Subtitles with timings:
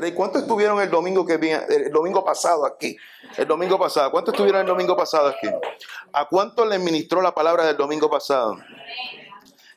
[0.00, 0.12] rey.
[0.12, 2.96] ¿Cuántos estuvieron el domingo que viene, el domingo pasado aquí?
[3.36, 4.10] El domingo pasado.
[4.10, 5.48] ¿Cuántos estuvieron el domingo pasado aquí?
[6.12, 8.58] ¿A cuántos le ministró la palabra del domingo pasado?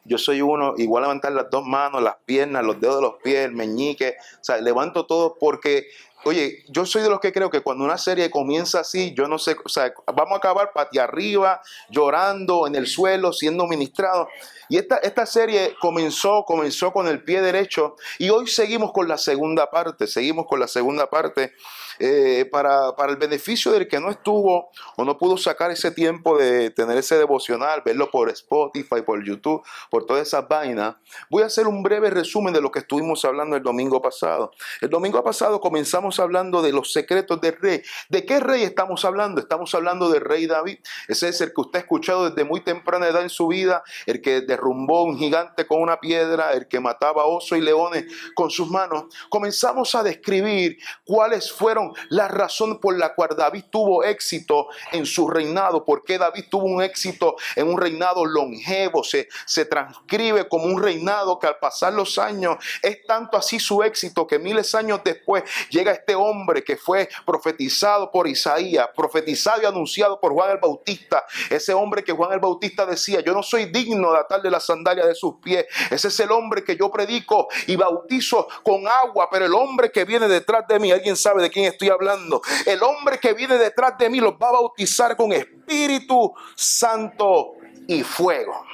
[0.05, 3.45] Yo soy uno, igual levantar las dos manos, las piernas, los dedos de los pies,
[3.45, 5.87] el meñique, o sea, levanto todo porque
[6.25, 9.37] Oye, yo soy de los que creo que cuando una serie comienza así, yo no
[9.37, 14.29] sé, o sea, vamos a acabar pati arriba, llorando en el suelo, siendo ministrados.
[14.69, 19.17] Y esta, esta serie comenzó, comenzó con el pie derecho y hoy seguimos con la
[19.17, 21.53] segunda parte, seguimos con la segunda parte
[21.99, 26.37] eh, para, para, el beneficio del que no estuvo o no pudo sacar ese tiempo
[26.37, 30.95] de tener ese devocional, verlo por Spotify, por YouTube, por todas esas vainas.
[31.29, 34.51] Voy a hacer un breve resumen de lo que estuvimos hablando el domingo pasado.
[34.81, 37.81] El domingo pasado comenzamos hablando de los secretos del rey.
[38.09, 39.39] ¿De qué rey estamos hablando?
[39.39, 40.79] Estamos hablando del rey David.
[41.07, 44.21] Ese es el que usted ha escuchado desde muy temprana edad en su vida, el
[44.21, 48.05] que derrumbó un gigante con una piedra, el que mataba osos y leones
[48.35, 49.05] con sus manos.
[49.29, 55.27] Comenzamos a describir cuáles fueron las razones por la cual David tuvo éxito en su
[55.27, 60.65] reinado, por qué David tuvo un éxito en un reinado longevo, se, se transcribe como
[60.65, 65.01] un reinado que al pasar los años es tanto así su éxito que miles años
[65.03, 70.57] después llega este hombre que fue profetizado por Isaías, profetizado y anunciado por Juan el
[70.57, 74.59] Bautista, ese hombre que Juan el Bautista decía, yo no soy digno de atarle la
[74.59, 79.29] sandalia de sus pies, ese es el hombre que yo predico y bautizo con agua,
[79.31, 82.81] pero el hombre que viene detrás de mí, alguien sabe de quién estoy hablando, el
[82.83, 87.53] hombre que viene detrás de mí los va a bautizar con Espíritu Santo
[87.87, 88.65] y fuego.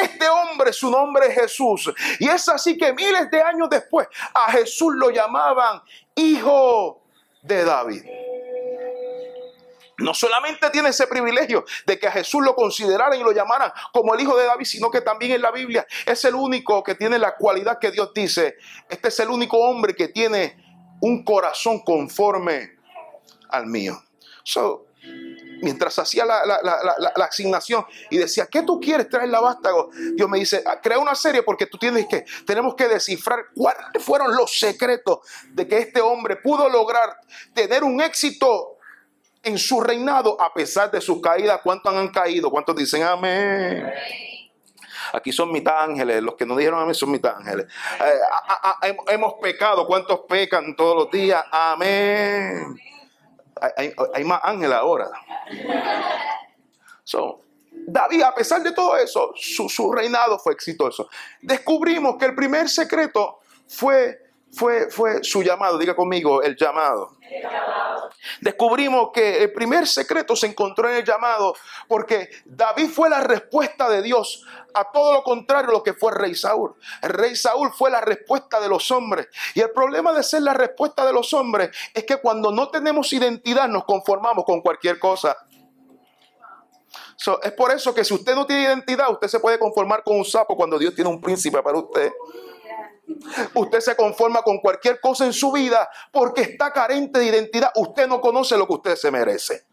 [0.00, 1.92] este hombre, su nombre es Jesús.
[2.18, 5.80] Y es así que miles de años después a Jesús lo llamaban
[6.14, 7.02] hijo
[7.42, 8.02] de David.
[9.98, 14.14] No solamente tiene ese privilegio de que a Jesús lo consideraran y lo llamaran como
[14.14, 17.18] el hijo de David, sino que también en la Biblia es el único que tiene
[17.18, 18.56] la cualidad que Dios dice.
[18.88, 20.56] Este es el único hombre que tiene
[21.00, 22.72] un corazón conforme
[23.50, 24.02] al mío.
[24.42, 24.86] So,
[25.62, 26.40] mientras hacía la,
[27.24, 29.90] asignación y decía, ¿qué tú quieres traer la vástago?
[30.14, 34.02] Dios me dice, ah, crea una serie porque tú tienes que, tenemos que descifrar cuáles
[34.02, 35.18] fueron los secretos
[35.50, 37.18] de que este hombre pudo lograr
[37.54, 38.73] tener un éxito
[39.44, 41.60] en su reinado a pesar de sus caídas.
[41.62, 42.50] ¿Cuántos han caído?
[42.50, 43.92] ¿Cuántos dicen amén?
[45.12, 47.66] Aquí son mitad ángeles, los que no dijeron amén son mitad ángeles.
[48.82, 51.44] Eh, hemos pecado, ¿cuántos pecan todos los días?
[51.50, 52.76] Amén.
[54.14, 55.10] Hay, más ángeles ahora.
[57.86, 61.08] David, a pesar de todo eso, su, su reinado fue exitoso.
[61.40, 64.23] Descubrimos que el primer secreto fue
[64.54, 65.78] fue, fue su llamado.
[65.78, 67.16] Diga conmigo, el llamado.
[68.40, 71.54] Descubrimos que el primer secreto se encontró en el llamado
[71.88, 76.12] porque David fue la respuesta de Dios a todo lo contrario a lo que fue
[76.12, 76.74] rey Saúl.
[77.02, 79.28] El rey Saúl fue la respuesta de los hombres.
[79.54, 83.12] Y el problema de ser la respuesta de los hombres es que cuando no tenemos
[83.12, 85.36] identidad nos conformamos con cualquier cosa.
[87.42, 90.24] es por eso que si usted no tiene identidad, usted se puede conformar con un
[90.24, 92.12] sapo cuando Dios tiene un príncipe para usted.
[93.54, 97.70] Usted se conforma con cualquier cosa en su vida porque está carente de identidad.
[97.76, 99.66] Usted no conoce lo que usted se merece.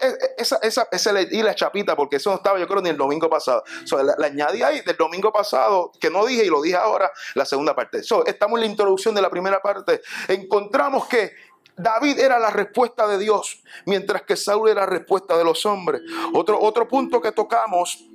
[0.00, 2.90] E, e, esa, esa, esa y la chapita, porque eso no estaba, yo creo, ni
[2.90, 3.62] el domingo pasado.
[4.02, 7.74] la, añadí ahí del domingo pasado, que no dije y lo dije ahora, la segunda
[7.74, 8.00] parte.
[8.26, 10.00] estamos en la introducción de la primera parte.
[10.28, 11.32] Encontramos que
[11.76, 16.02] David era la respuesta de Dios, mientras que Saúl era la respuesta de los hombres.
[16.34, 18.07] Otro, otro punto que tocamos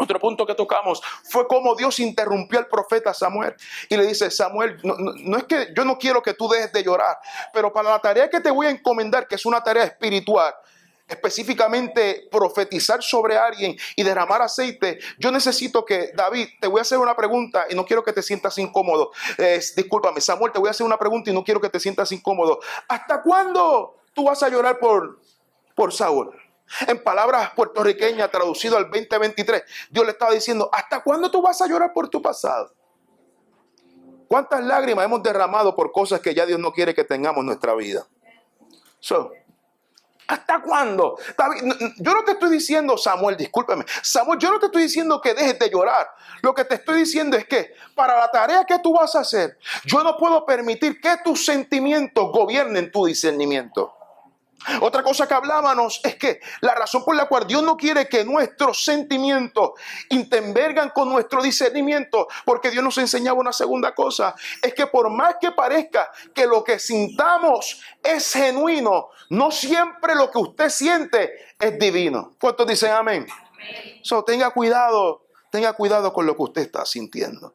[0.00, 3.54] otro punto que tocamos fue cómo Dios interrumpió al profeta Samuel
[3.88, 7.18] y le dice, Samuel, no, es que yo no quiero que tú dejes de llorar,
[7.52, 10.54] pero para la tarea que te voy a encomendar, que es una tarea espiritual,
[11.10, 16.98] específicamente profetizar sobre alguien y derramar aceite, yo necesito que, David, te voy a hacer
[16.98, 19.10] una pregunta y no quiero que te sientas incómodo.
[19.76, 22.60] discúlpame, Samuel, te voy a hacer una pregunta y no quiero que te sientas incómodo.
[22.88, 25.20] ¿Hasta cuándo tú vas a llorar por,
[25.74, 26.39] por Saúl?
[26.86, 31.66] En palabras puertorriqueñas, traducido al 2023, Dios le estaba diciendo, ¿hasta cuándo tú vas a
[31.66, 32.72] llorar por tu pasado?
[34.28, 37.74] ¿Cuántas lágrimas hemos derramado por cosas que ya Dios no quiere que tengamos en nuestra
[37.74, 38.06] vida?
[40.30, 41.18] ¿Hasta cuándo?
[41.96, 43.84] yo no te estoy diciendo, Samuel, discúlpeme.
[44.00, 46.08] Samuel, yo no te estoy diciendo que dejes de llorar.
[46.42, 49.58] Lo que te estoy diciendo es que para la tarea que tú vas a hacer,
[49.84, 53.92] yo no puedo permitir que tus sentimientos gobiernen tu discernimiento.
[54.80, 58.24] Otra cosa que hablábamos es que la razón por la cual Dios no quiere que
[58.24, 59.70] nuestros sentimientos
[60.10, 65.36] intervengan con nuestro discernimiento, porque Dios nos enseñaba una segunda cosa, es que por más
[65.40, 71.78] que parezca que lo que sintamos es genuino, no siempre lo que usted siente es
[71.78, 72.34] divino.
[72.40, 73.26] ¿Cuántos dicen amén?
[74.02, 77.54] So, tenga cuidado tenga cuidado con lo que usted está sintiendo.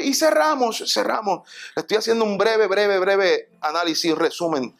[0.00, 1.48] y cerramos, cerramos.
[1.76, 4.76] Estoy haciendo un breve, breve, breve análisis, resumen.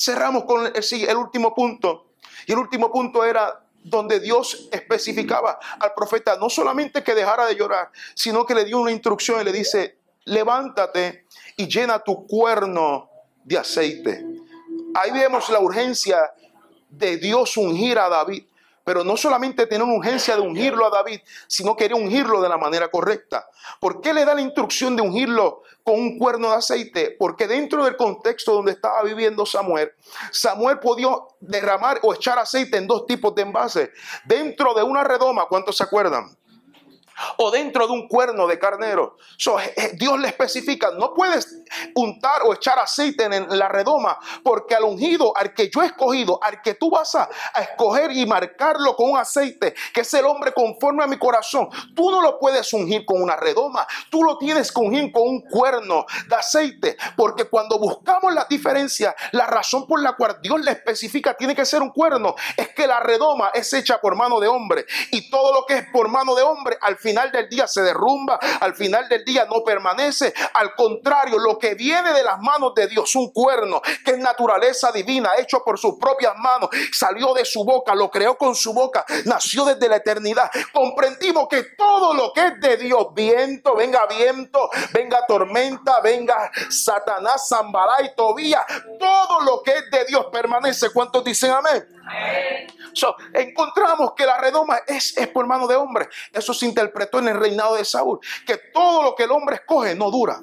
[0.00, 2.06] Cerramos con el, último punto.
[2.46, 7.54] Y el último punto era donde Dios especificaba al profeta no solamente que dejara de
[7.54, 11.26] llorar, sino que le dio una instrucción y le dice, levántate
[11.58, 13.10] y llena tu cuerno
[13.44, 14.24] de aceite.
[14.94, 16.32] Ahí vemos la urgencia
[16.88, 18.44] de Dios ungir a David.
[18.90, 22.58] Pero no solamente tiene una urgencia de ungirlo a David, sino quería ungirlo de la
[22.58, 23.48] manera correcta.
[23.78, 27.14] ¿Por qué le da la instrucción de ungirlo con un cuerno de aceite?
[27.16, 29.92] Porque dentro del contexto donde estaba viviendo Samuel,
[30.32, 33.90] Samuel podía derramar o echar aceite en dos tipos de envases.
[34.24, 36.36] Dentro de una redoma, ¿cuántos se acuerdan?
[37.36, 39.16] O dentro de un cuerno de carnero.
[39.38, 41.62] Eh, eh, Dios le especifica, no puedes
[41.94, 46.38] untar o echar aceite en la redoma, porque al ungido, al que yo he escogido,
[46.42, 47.28] al que tú vas a,
[47.60, 52.10] escoger y marcarlo con un aceite, que es el hombre conforme a mi corazón, tú
[52.10, 56.06] no lo puedes ungir con una redoma, tú lo tienes que ungir con un cuerno
[56.28, 61.34] de aceite, porque cuando buscamos la diferencia, la razón por la cual Dios le especifica
[61.34, 64.86] tiene que ser un cuerno, es que la redoma es hecha por mano de hombre
[65.10, 67.82] y todo lo que es por mano de hombre al final final del día se
[67.82, 70.32] derrumba, al final del día no permanece.
[70.54, 74.92] Al contrario, lo que viene de las manos de Dios, un cuerno que es naturaleza
[74.92, 79.04] divina, hecho por sus propias manos, salió de su boca, lo creó con su boca,
[79.24, 80.48] nació desde la eternidad.
[80.72, 87.48] Comprendimos que todo lo que es de Dios, viento, venga viento, venga tormenta, venga Satanás,
[87.48, 88.64] Zambará y Tobía,
[89.00, 90.90] todo lo que es de Dios permanece.
[90.90, 91.99] ¿Cuántos dicen amén?
[93.32, 96.08] Encontramos que la redoma es, es por mano de hombre.
[96.32, 99.94] Eso se interpretó en el reinado de Saúl, que todo lo que el hombre escoge
[99.94, 100.40] no dura.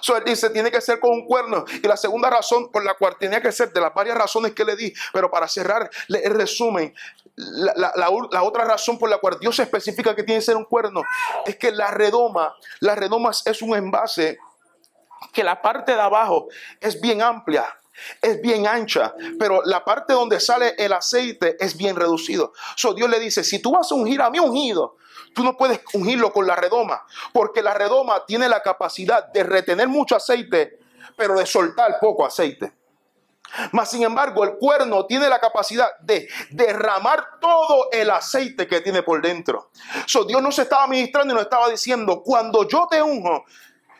[0.00, 1.64] So, él dice, tiene que ser con un cuerno.
[1.82, 4.64] Y la segunda razón por la cual tenía que ser, de las varias razones que
[4.64, 6.94] le di, pero para cerrar el resumen,
[7.34, 11.02] la, la, otra razón por la cual Dios especifica que tiene que ser un cuerno
[11.44, 14.38] es que la redoma, la redoma es un envase
[15.32, 16.48] que la parte de abajo
[16.80, 17.66] es bien amplia,
[18.20, 22.52] es bien ancha, pero la parte donde sale el aceite es bien reducido.
[22.76, 24.96] So Dios le dice, si tú vas a ungir a mi ungido,
[25.34, 29.88] tú no puedes ungirlo con la redoma, porque la redoma tiene la capacidad de retener
[29.88, 30.78] mucho aceite,
[31.16, 32.72] pero de soltar poco aceite.
[33.72, 39.02] Mas, sin embargo, el cuerno tiene la capacidad de derramar todo el aceite que tiene
[39.02, 39.70] por dentro.
[40.06, 43.44] So, Dios nos estaba ministrando y nos estaba diciendo, cuando yo te unjo,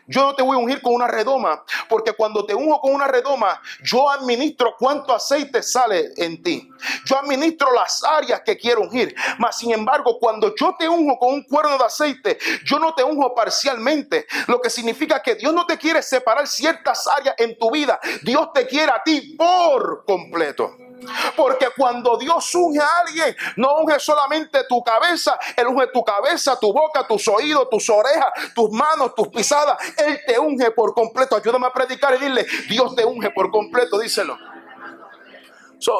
[0.07, 3.07] yo no te voy a ungir con una redoma, porque cuando te unjo con una
[3.07, 6.69] redoma, yo administro cuánto aceite sale en ti.
[7.05, 9.13] Yo administro las áreas que quiero ungir.
[9.37, 13.03] Mas, sin embargo, cuando yo te unjo con un cuerno de aceite, yo no te
[13.03, 14.25] unjo parcialmente.
[14.47, 17.99] Lo que significa que Dios no te quiere separar ciertas áreas en tu vida.
[18.23, 20.86] Dios te quiere a ti por completo.
[21.35, 26.59] Porque cuando Dios unge a alguien, no unge solamente tu cabeza, Él unge tu cabeza,
[26.59, 29.77] tu boca, tus oídos, tus orejas, tus manos, tus pisadas.
[29.97, 31.35] Él te unge por completo.
[31.35, 34.37] Ayúdame a predicar y dile, Dios te unge por completo, díselo.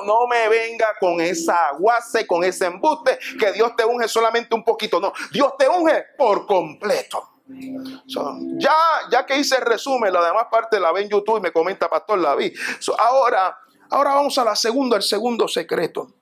[0.06, 4.64] no me venga con esa guase, con ese embuste, que Dios te unge solamente un
[4.64, 5.00] poquito.
[5.00, 7.34] No, Dios te unge por completo.
[8.58, 8.76] ya,
[9.10, 11.90] ya que hice el resumen, la demás parte la ve en YouTube y me comenta
[11.90, 12.52] Pastor la vi.
[12.98, 13.58] ahora
[13.90, 16.14] Ahora vamos a la segunda, el segundo secreto.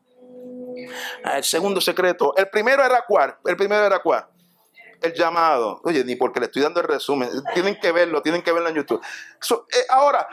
[1.24, 2.36] El segundo secreto.
[2.36, 3.38] El primero era cuál.
[3.46, 4.28] El primero era cuál.
[5.02, 5.82] El llamado.
[5.84, 7.30] Oye, ni porque le estoy dando el resumen.
[7.54, 9.02] Tienen que verlo, tienen que verlo en YouTube.
[9.02, 10.28] Eh, ahora,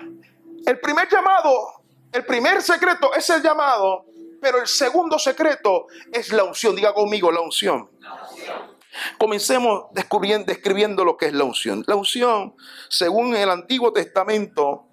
[0.66, 4.06] el primer llamado, el primer secreto es el llamado,
[4.40, 6.76] pero el segundo secreto es la unción.
[6.76, 7.90] Diga conmigo, la unción.
[9.18, 11.82] Comencemos descubriendo, describiendo lo que es la unción.
[11.86, 12.54] La unción,
[12.88, 14.91] según el Antiguo Testamento,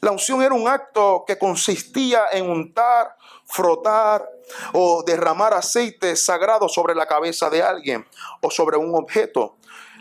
[0.00, 4.28] la unción era un acto que consistía en untar, frotar
[4.72, 8.06] o derramar aceite sagrado sobre la cabeza de alguien
[8.40, 9.56] o sobre un objeto.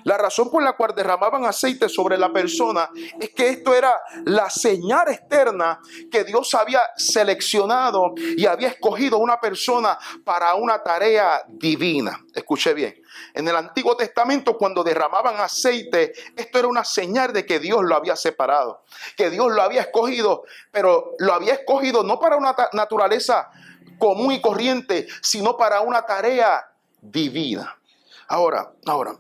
[0.08, 4.50] La razón por la cual derramaban aceite sobre la persona es que esto era la
[4.50, 12.24] señal externa que Dios había seleccionado y había escogido una persona para una tarea divina.
[12.34, 13.02] Escuche bien.
[13.34, 17.94] En el Antiguo Testamento, cuando derramaban aceite, esto era una señal de que Dios lo
[17.94, 18.86] había separado,
[19.18, 23.50] que Dios lo había escogido, pero lo había escogido no para una naturaleza
[24.00, 26.66] común y corriente, sino para una tarea
[27.02, 27.78] divina.
[28.30, 29.18] Ahora, ahora,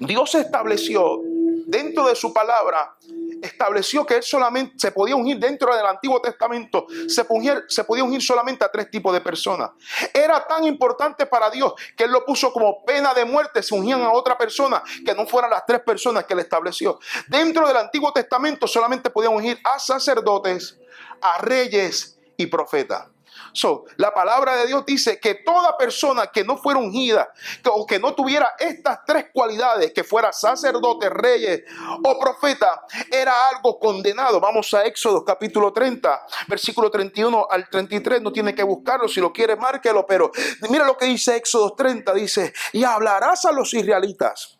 [0.00, 1.20] Dios estableció
[1.66, 2.96] dentro de su palabra,
[3.42, 8.04] estableció que él solamente se podía ungir dentro del Antiguo Testamento, se podía, se podía
[8.04, 9.70] ungir solamente a tres tipos de personas.
[10.12, 14.02] Era tan importante para Dios que él lo puso como pena de muerte, se ungían
[14.02, 16.98] a otra persona que no fueran las tres personas que él estableció.
[17.28, 20.78] Dentro del Antiguo Testamento solamente podían ungir a sacerdotes,
[21.20, 23.15] a reyes y profetas.
[23.56, 27.32] So, la palabra de Dios dice que toda persona que no fuera ungida
[27.64, 31.62] o que no tuviera estas tres cualidades, que fuera sacerdote, reyes
[32.04, 34.40] o profeta, era algo condenado.
[34.40, 38.20] Vamos a Éxodo capítulo 30, versículo 31 al 33.
[38.20, 40.04] No tiene que buscarlo, si lo quiere, márquelo.
[40.06, 40.30] Pero
[40.68, 44.58] mira lo que dice Éxodo 30: dice, y hablarás a los israelitas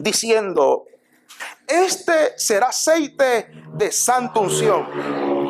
[0.00, 0.86] diciendo,
[1.68, 5.46] este será aceite de santa unción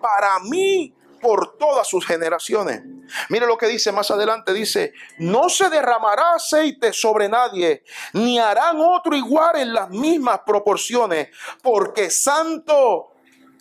[0.00, 2.82] para mí por todas sus generaciones.
[3.28, 8.78] Mire lo que dice más adelante, dice, no se derramará aceite sobre nadie, ni harán
[8.80, 11.28] otro igual en las mismas proporciones,
[11.62, 13.12] porque santo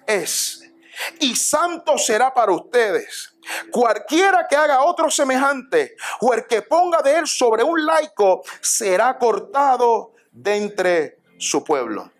[0.06, 0.64] es.
[1.20, 3.34] Y santo será para ustedes.
[3.72, 9.18] Cualquiera que haga otro semejante o el que ponga de él sobre un laico será
[9.18, 12.12] cortado de entre su pueblo.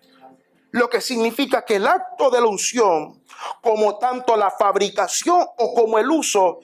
[0.70, 3.17] Lo que significa que el acto de la unción
[3.60, 6.60] como tanto la fabricación o como el uso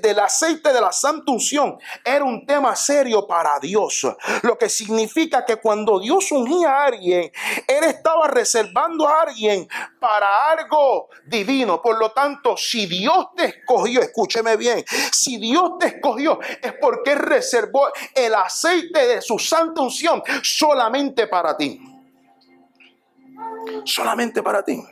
[0.00, 4.06] del aceite de la santa unción era un tema serio para Dios.
[4.42, 7.30] Lo que significa que cuando Dios ungía a alguien,
[7.66, 9.68] Él estaba reservando a alguien
[10.00, 11.80] para algo divino.
[11.82, 17.14] Por lo tanto, si Dios te escogió, escúcheme bien, si Dios te escogió es porque
[17.14, 21.80] reservó el aceite de su santa unción solamente para ti.
[23.84, 24.82] Solamente para ti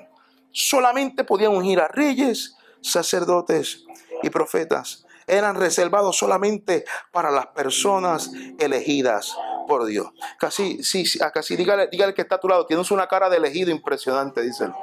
[0.52, 3.85] solamente podían ungir a reyes, sacerdotes
[4.23, 5.07] y profetas.
[5.26, 9.37] Eran reservados solamente para las personas elegidas
[9.69, 10.09] por Dios.
[10.38, 12.66] Casi, sí, casi dígale, dígale que está a tu lado.
[12.66, 14.75] Tienes una cara de elegido impresionante, dicen.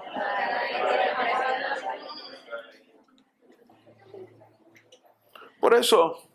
[5.59, 6.29] Por eso,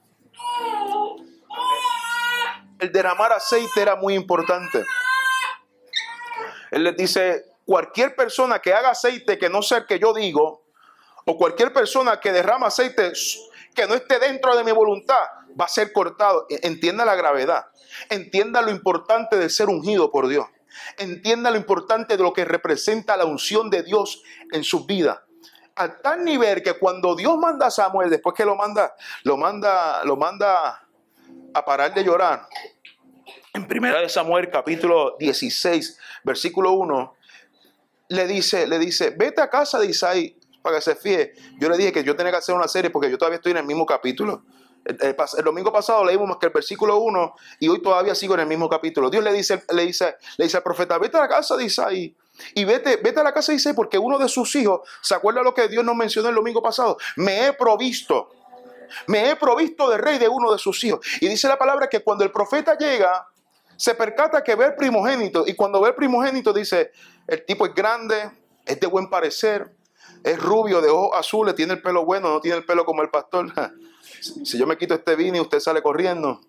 [2.79, 4.85] el derramar aceite era muy importante.
[6.71, 10.63] Él les dice, cualquier persona que haga aceite que no sea el que yo digo,
[11.25, 13.13] o cualquier persona que derrama aceite
[13.75, 15.25] que no esté dentro de mi voluntad,
[15.59, 16.47] va a ser cortado.
[16.51, 17.67] E, entienda la gravedad.
[18.11, 20.47] Entienda lo importante de ser ungido por Dios.
[20.99, 25.25] Entienda lo importante de lo que representa la unción de Dios en su vida.
[25.77, 30.05] A tal nivel que cuando Dios manda a Samuel, después que lo manda, lo manda,
[30.05, 30.87] lo manda
[31.55, 32.47] a parar de llorar.
[33.55, 37.15] En primera de Samuel capítulo 16, versículo 1,
[38.13, 41.33] le dice, le dice, vete a casa de Isaí para que se fíe.
[41.59, 43.59] Yo le dije que yo tenía que hacer una serie porque yo todavía estoy en
[43.59, 44.45] el mismo capítulo.
[44.85, 48.69] El, domingo pasado leímos que el versículo 1 y hoy todavía sigo en el mismo
[48.69, 49.11] capítulo.
[49.11, 52.15] Dios le dice, le dice, le dice al profeta, vete a la casa de Isaí.
[52.55, 55.43] Y vete, vete a la casa de Isaí porque uno de sus hijos, ¿se acuerda
[55.43, 56.99] lo que Dios nos mencionó el domingo pasado?
[57.17, 58.31] Me he provisto.
[59.07, 61.01] Me he provisto de rey de uno de sus hijos.
[61.21, 63.29] Y dice la palabra que cuando el profeta llega,
[63.77, 65.45] se percata que ve el primogénito.
[65.47, 66.93] Y cuando ve el primogénito dice,
[67.27, 68.31] el tipo es grande,
[68.65, 69.75] es de buen parecer,
[70.25, 73.11] es rubio, de ojos azules, tiene el pelo bueno, no tiene el pelo como el
[73.11, 73.53] pastor.
[74.21, 76.41] si yo me quito este vino y usted sale corriendo.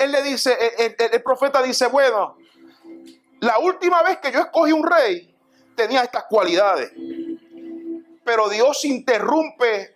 [0.00, 2.36] él, le dice, el, profeta dice, bueno,
[3.40, 5.34] la última vez que yo escogí un rey
[5.74, 6.92] tenía estas cualidades.
[8.24, 9.94] Pero Dios interrumpe,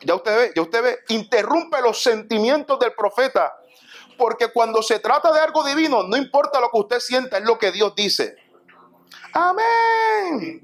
[0.00, 3.54] ya usted ve, ya usted ve, interrumpe los sentimientos del profeta
[4.16, 7.58] porque cuando se trata de algo divino, no importa lo que usted sienta, es lo
[7.58, 8.36] que Dios dice.
[9.32, 10.60] Amén.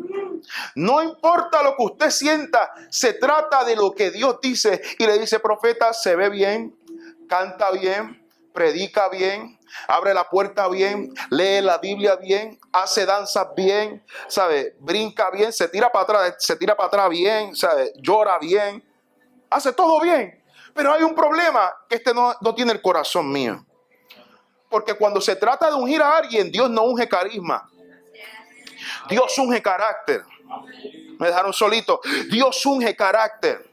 [0.76, 4.80] No importa lo que usted sienta, se trata de lo que Dios dice.
[4.98, 6.76] Y le dice, profeta, se ve bien,
[7.28, 14.04] canta bien, predica bien, abre la puerta bien, lee la Biblia bien, hace danzas bien,
[14.28, 18.84] sabe, brinca bien, se tira para atrás, se tira para atrás bien, sabe, llora bien,
[19.50, 20.39] hace todo bien.
[20.74, 23.64] Pero hay un problema, que este no, tiene el corazón mío.
[24.68, 27.68] Porque cuando se trata de ungir a alguien, Dios no unge carisma.
[29.08, 30.22] Dios unge carácter.
[31.18, 32.00] Me dejaron solito.
[32.30, 33.68] Dios unge carácter.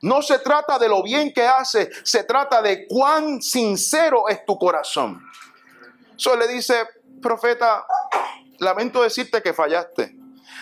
[0.00, 4.56] No se trata de lo bien que hace, se trata de cuán sincero es tu
[4.56, 5.20] corazón.
[6.16, 6.86] Eso le dice,
[7.20, 7.84] profeta,
[8.58, 10.14] lamento decirte que fallaste.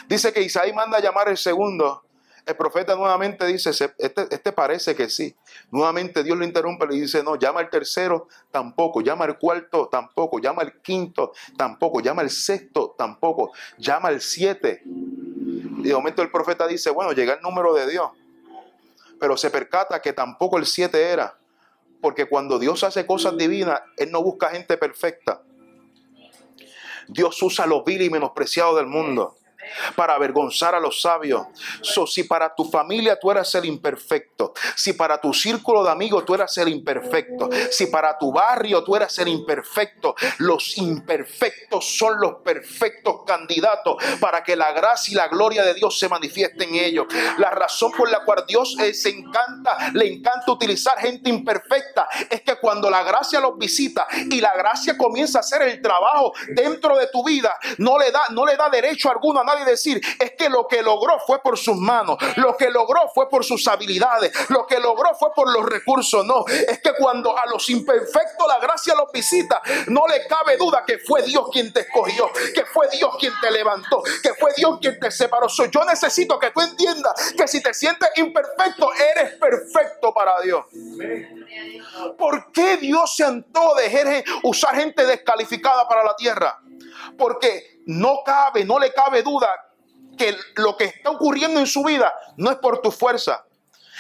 [0.09, 2.06] Dice que Isaí manda a llamar el segundo
[2.47, 3.95] el profeta nuevamente dice, este,
[4.31, 5.35] este, parece que sí.
[5.73, 9.89] Nuevamente Dios lo interrumpe y le dice, no, llama al tercero, tampoco, llama al cuarto,
[9.89, 14.83] tampoco, llama al quinto, tampoco, llama al sexto, tampoco, llama al siete.
[14.85, 18.11] Y de momento el profeta dice, bueno, llega el número de Dios.
[19.19, 21.37] Pero se percata que tampoco el siete era.
[22.01, 25.43] Porque cuando Dios hace cosas divinas, Él no busca gente perfecta.
[27.09, 29.37] Dios usa los vil y menospreciados del mundo.
[29.95, 31.47] Para avergonzar a los sabios.
[31.83, 36.25] So, si para tu familia tú eras el imperfecto, si para tu círculo de amigos
[36.25, 42.21] tú eras el imperfecto, si para tu barrio tú eras el imperfecto, los imperfectos son
[42.21, 46.75] los perfectos candidatos para que la gracia y la gloria de Dios se manifieste en
[46.75, 47.07] ellos.
[47.39, 52.91] La razón por la cual Dios encanta, le encanta utilizar gente imperfecta, es que cuando
[52.91, 57.25] la gracia los visita y la gracia comienza a hacer el trabajo dentro de tu
[57.25, 60.67] vida, no le da, no le da derecho alguno a nadie decir, es que lo
[60.67, 64.79] que logró fue por sus manos, lo que logró fue por sus habilidades, lo que
[64.79, 66.25] logró fue por los recursos.
[66.25, 70.85] No, es que cuando a los imperfectos la gracia los visita, no le cabe duda
[70.87, 74.79] que fue Dios quien te escogió, que fue Dios quien te levantó, que fue Dios
[74.81, 75.47] quien te separó.
[75.49, 80.65] yo necesito que tú entiendas que si te sientes imperfecto, eres perfecto para Dios.
[82.19, 86.61] ¿Por qué Dios se antó de usar gente descalificada para la tierra?
[87.17, 89.49] Porque no cabe, no le cabe duda
[90.17, 93.45] que lo que está ocurriendo en su vida no es por tu fuerza.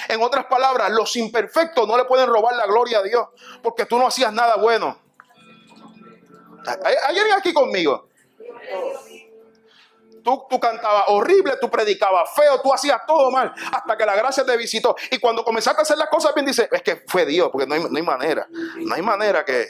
[0.08, 3.28] En otras palabras, los imperfectos no le pueden robar la gloria a Dios
[3.62, 4.98] porque tú no hacías nada bueno.
[6.84, 8.08] ¿Hay, alguien aquí conmigo?
[10.24, 14.44] Tú, tú, cantabas horrible, tú predicabas feo, tú hacías todo mal, hasta que la gracia
[14.44, 14.96] te visitó.
[15.12, 17.76] Y cuando comenzaste a hacer las cosas bien, dice, es que fue Dios, porque no
[17.76, 18.48] hay, no hay manera.
[18.50, 19.68] No hay manera que,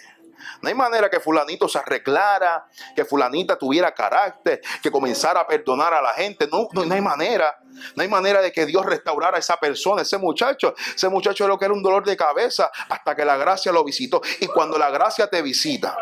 [0.62, 5.92] no hay manera que fulanito se arreglara, que fulanita tuviera carácter, que comenzara a perdonar
[5.94, 6.48] a la gente.
[6.50, 7.58] No, no, hay manera.
[7.94, 10.74] No hay manera de que Dios restaurara a esa persona, ese muchacho.
[10.94, 13.84] Ese muchacho era lo que era un dolor de cabeza hasta que la gracia lo
[13.84, 14.20] visitó.
[14.40, 15.96] Y cuando la gracia te visita,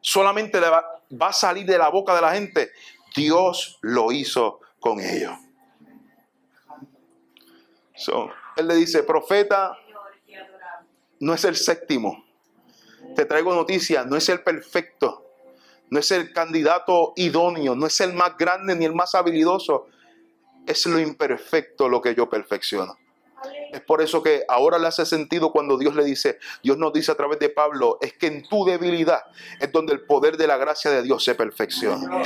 [0.00, 2.70] solamente va a salir de la boca de la gente.
[3.14, 5.34] Dios lo hizo con ellos.
[8.56, 9.76] él le dice, profeta,
[11.20, 12.24] no es el séptimo.
[13.14, 15.24] Te traigo noticia, no es el perfecto,
[15.90, 19.86] no es el candidato idóneo, no es el más grande ni el más habilidoso.
[20.66, 22.96] Es lo imperfecto lo que yo perfecciono.
[23.72, 27.12] Es por eso que ahora le hace sentido cuando Dios le dice, Dios nos dice
[27.12, 29.22] a través de Pablo, es que en tu debilidad
[29.60, 32.22] es donde el poder de la gracia de Dios se perfecciona.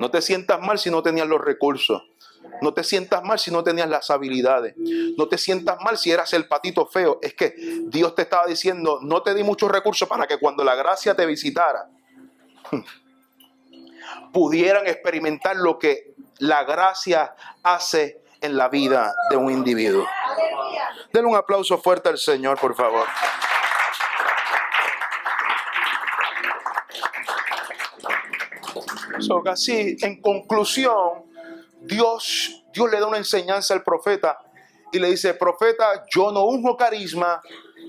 [0.00, 2.02] no te sientas mal si no tenías los recursos.
[2.60, 4.74] No te sientas mal si no tenías las habilidades.
[5.16, 7.18] No te sientas mal si eras el patito feo.
[7.22, 7.54] Es que
[7.86, 11.24] Dios te estaba diciendo, no te di muchos recursos para que cuando la gracia te
[11.26, 11.88] visitara,
[14.32, 20.06] pudieran experimentar lo que la gracia hace en la vida de un individuo.
[21.12, 23.06] Denle un aplauso fuerte al Señor, por favor.
[29.20, 31.27] So, así, en conclusión,
[31.80, 34.38] Dios, Dios le da una enseñanza al profeta
[34.92, 37.40] y le dice, profeta, yo no unjo carisma,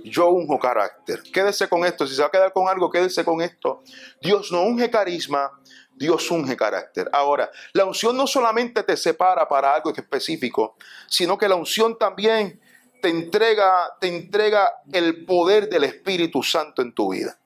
[0.03, 1.21] yo unjo carácter.
[1.33, 3.81] Quédese con esto, si se va a quedar con algo, quédese con esto.
[4.21, 5.51] Dios no unge carisma,
[5.91, 7.09] Dios unge carácter.
[7.13, 10.75] Ahora, la unción no solamente te separa para algo específico,
[11.07, 12.59] sino que la unción también
[13.01, 17.37] te entrega, te entrega el poder del Espíritu Santo en tu vida.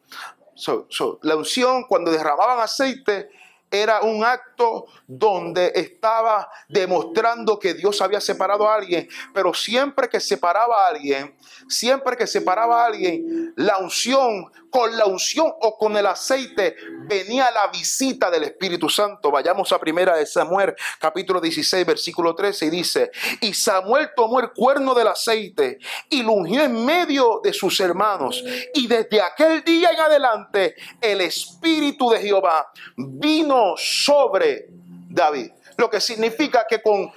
[1.22, 3.30] la unción, cuando derramaban aceite,
[3.74, 10.20] era un acto donde estaba demostrando que Dios había separado a alguien, pero siempre que
[10.20, 11.36] separaba a alguien,
[11.68, 17.52] siempre que separaba a alguien, la unción, con la unción o con el aceite, venía
[17.52, 19.30] la visita del Espíritu Santo.
[19.30, 24.50] Vayamos a primera de Samuel, capítulo 16, versículo 13, y dice, y Samuel tomó el
[24.52, 25.78] cuerno del aceite
[26.10, 31.22] y lo ungió en medio de sus hermanos, y desde aquel día en adelante el
[31.22, 34.70] Espíritu de Jehová vino sobre
[35.08, 35.52] David.
[35.78, 37.12] Lo que significa que con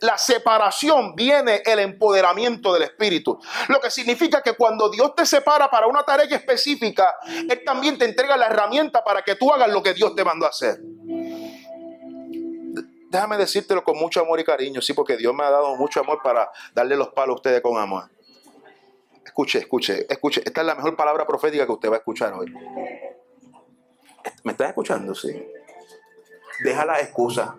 [0.00, 3.38] la separación viene el empoderamiento del Espíritu.
[3.68, 8.04] Lo que significa que cuando Dios te separa para una tarea específica, Él también te
[8.04, 10.78] entrega la herramienta para que tú hagas lo que Dios te mandó a hacer.
[13.10, 16.20] Déjame decírtelo con mucho amor y cariño, sí, porque Dios me ha dado mucho amor
[16.22, 18.10] para darle los palos a ustedes con amor.
[19.24, 20.42] Escuche, escuche, escuche.
[20.44, 22.52] Esta es la mejor palabra profética que usted va a escuchar hoy.
[24.44, 25.14] ¿Me estás escuchando?
[25.14, 25.42] Sí.
[26.62, 27.56] Deja la excusa.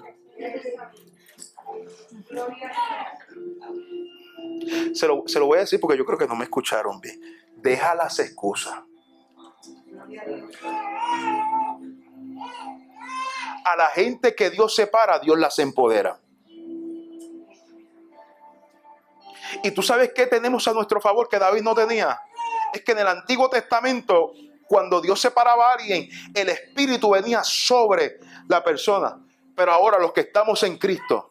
[4.93, 7.19] Se lo, se lo voy a decir porque yo creo que no me escucharon bien.
[7.55, 8.79] Deja las excusas.
[13.65, 16.19] A la gente que Dios separa, Dios las empodera.
[19.63, 22.19] Y tú sabes qué tenemos a nuestro favor que David no tenía.
[22.73, 24.33] Es que en el Antiguo Testamento
[24.69, 29.19] cuando Dios separaba a alguien, el Espíritu venía sobre la persona.
[29.55, 31.28] Pero ahora los que estamos en Cristo,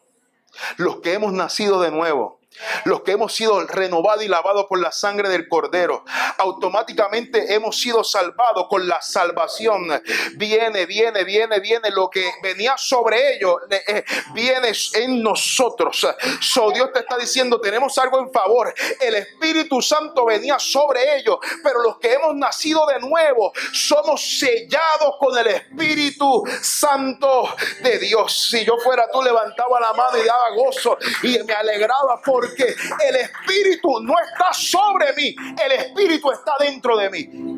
[0.77, 2.38] los que hemos nacido de nuevo,
[2.85, 6.03] los que hemos sido renovados y lavados por la sangre del Cordero,
[6.37, 10.01] automáticamente hemos sido salvados con la salvación.
[10.35, 16.07] Viene, viene, viene, viene lo que venía sobre ellos, eh, viene en nosotros.
[16.41, 18.73] So Dios te está diciendo, tenemos algo en favor.
[18.99, 25.15] El Espíritu Santo venía sobre ellos, pero los que hemos nacido de nuevo somos sellados
[25.19, 27.49] con el Espíritu Santo
[27.81, 28.49] de Dios.
[28.49, 32.73] Si yo fuera tú, levantaba la mano y daba gozo y me alegraba por porque
[33.07, 37.49] el Espíritu no está sobre mí, el Espíritu está dentro de mí.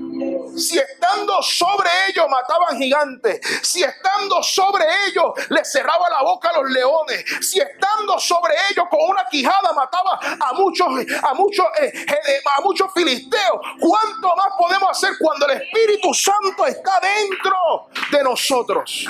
[0.57, 6.61] Si estando sobre ellos mataban gigantes, si estando sobre ellos les cerraba la boca a
[6.61, 10.87] los leones, si estando sobre ellos con una quijada mataba a muchos,
[11.23, 16.65] a muchos, eh, eh, a muchos filisteos, ¿cuánto más podemos hacer cuando el Espíritu Santo
[16.65, 19.07] está dentro de nosotros?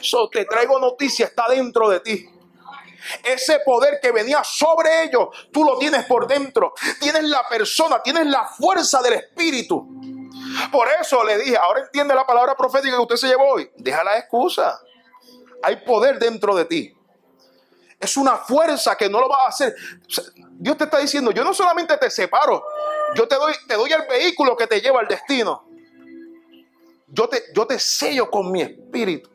[0.00, 2.39] So, te traigo noticia, está dentro de ti.
[3.24, 6.74] Ese poder que venía sobre ellos, tú lo tienes por dentro.
[7.00, 9.86] Tienes la persona, tienes la fuerza del Espíritu.
[10.72, 13.70] Por eso le dije, ahora entiende la palabra profética que usted se llevó hoy.
[13.76, 14.80] Deja la excusa.
[15.62, 16.96] Hay poder dentro de ti.
[17.98, 19.74] Es una fuerza que no lo va a hacer.
[20.52, 22.64] Dios te está diciendo, yo no solamente te separo,
[23.14, 25.68] yo te doy, te doy el vehículo que te lleva al destino.
[27.06, 29.28] Yo te, yo te sello con mi espíritu.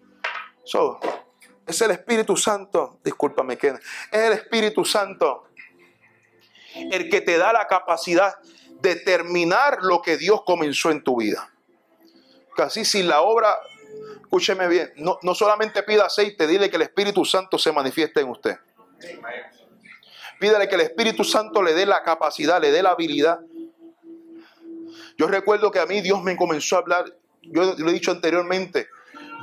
[0.64, 1.00] So,
[1.66, 3.80] es el Espíritu Santo, discúlpame, que es
[4.12, 5.48] el Espíritu Santo
[6.92, 8.36] el que te da la capacidad
[8.82, 11.50] de terminar lo que Dios comenzó en tu vida.
[12.56, 13.56] Casi sin la obra,
[14.22, 18.30] escúcheme bien, no, no solamente pida aceite, dile que el Espíritu Santo se manifieste en
[18.30, 18.58] usted.
[20.40, 23.40] Pídale que el Espíritu Santo le dé la capacidad, le dé la habilidad.
[25.18, 27.06] Yo recuerdo que a mí Dios me comenzó a hablar,
[27.42, 28.90] yo lo he dicho anteriormente,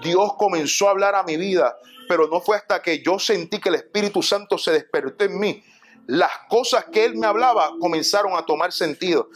[0.02, 1.76] Dios comenzó a hablar a mi vida
[2.12, 5.64] pero no fue hasta que yo sentí que el Espíritu Santo se despertó en mí.
[6.06, 9.30] Las cosas que él me hablaba comenzaron a tomar sentido.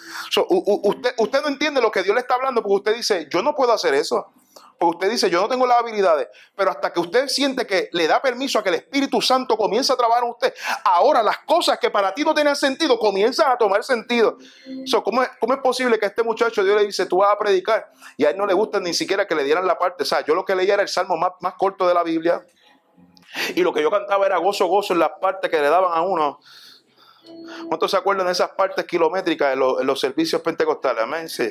[0.85, 3.55] usted, usted no entiende lo que Dios le está hablando porque usted dice, yo no
[3.55, 4.31] puedo hacer eso.
[4.79, 8.07] Porque usted dice, yo no tengo las habilidades, pero hasta que usted siente que le
[8.07, 10.53] da permiso a que el Espíritu Santo comience a trabajar en usted,
[10.85, 14.37] ahora las cosas que para ti no tenían sentido comienzan a tomar sentido.
[15.03, 17.91] ¿cómo, es, ¿Cómo es posible que este muchacho Dios le dice, tú vas a predicar?
[18.19, 20.03] Y a él no le gusta ni siquiera que le dieran la parte.
[20.03, 22.43] O sea, yo lo que leía era el salmo más, más corto de la Biblia.
[23.55, 26.03] Y lo que yo cantaba era gozo, gozo en las partes que le daban a
[26.03, 26.41] uno.
[27.69, 31.03] ¿Cuántos se acuerdan de esas partes kilométricas en los, servicios pentecostales?
[31.03, 31.29] Amén.
[31.29, 31.49] Sí.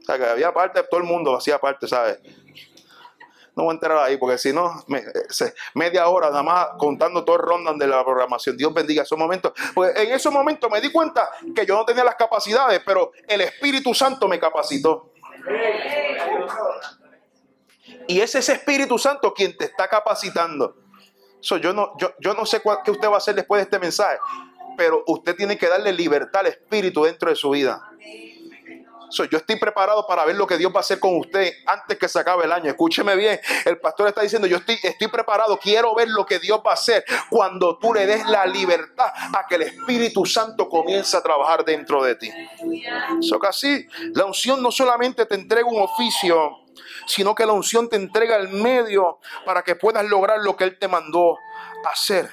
[0.00, 2.18] O sea, que había parte, todo el mundo hacía parte, ¿sabes?
[3.54, 4.84] No voy a entrar ahí porque si no,
[5.74, 8.56] media hora nada más contando todo el rondan de la programación.
[8.56, 9.52] Dios bendiga esos momentos.
[9.74, 13.40] Porque en esos momentos me di cuenta que yo no tenía las capacidades, pero el
[13.40, 15.10] Espíritu Santo me capacitó.
[18.08, 20.74] Y es ese Espíritu Santo quien te está capacitando.
[21.42, 24.18] yo, no, yo, yo no sé qué usted va a hacer después de este mensaje,
[24.78, 27.82] pero usted tiene que darle libertad al Espíritu dentro de su vida.
[29.30, 32.08] yo estoy preparado para ver lo que Dios va a hacer con usted antes que
[32.08, 32.70] se acabe el año.
[32.70, 36.62] Escúcheme bien, el pastor está diciendo, yo estoy, estoy preparado, quiero ver lo que Dios
[36.66, 41.14] va a hacer cuando tú le des la libertad a que el Espíritu Santo comience
[41.14, 42.30] a trabajar dentro de ti.
[43.20, 46.67] So, así, la unción no solamente te entrega un oficio,
[47.06, 50.78] sino que la unción te entrega el medio para que puedas lograr lo que Él
[50.78, 51.38] te mandó
[51.90, 52.30] hacer,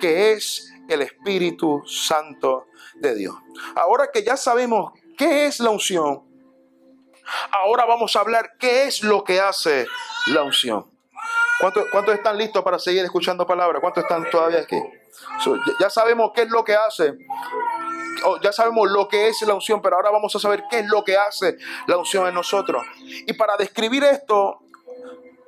[0.00, 3.34] que es el Espíritu Santo de Dios.
[3.74, 6.22] Ahora que ya sabemos qué es la unción,
[7.50, 9.86] ahora vamos a hablar qué es lo que hace
[10.26, 10.90] la unción.
[11.58, 13.80] ¿Cuántos, están listos para seguir escuchando palabras?
[13.80, 14.76] ¿Cuántos están todavía aquí?
[15.80, 17.14] ya sabemos qué es lo que hace
[18.42, 21.04] ya sabemos lo que es la unción, pero ahora vamos a saber qué es lo
[21.04, 22.84] que hace la unción en nosotros.
[23.26, 24.60] Y para describir esto,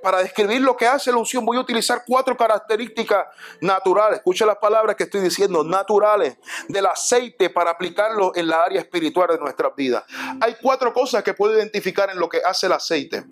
[0.02, 3.26] para describir lo que hace la unción, voy a utilizar cuatro características
[3.61, 4.18] naturales.
[4.18, 6.37] Escucha las palabras que estoy diciendo, naturales
[6.68, 10.04] del aceite para aplicarlo en la área espiritual de nuestra vida.
[10.40, 13.24] Hay cuatro cosas que puedo identificar en lo que hace el aceite.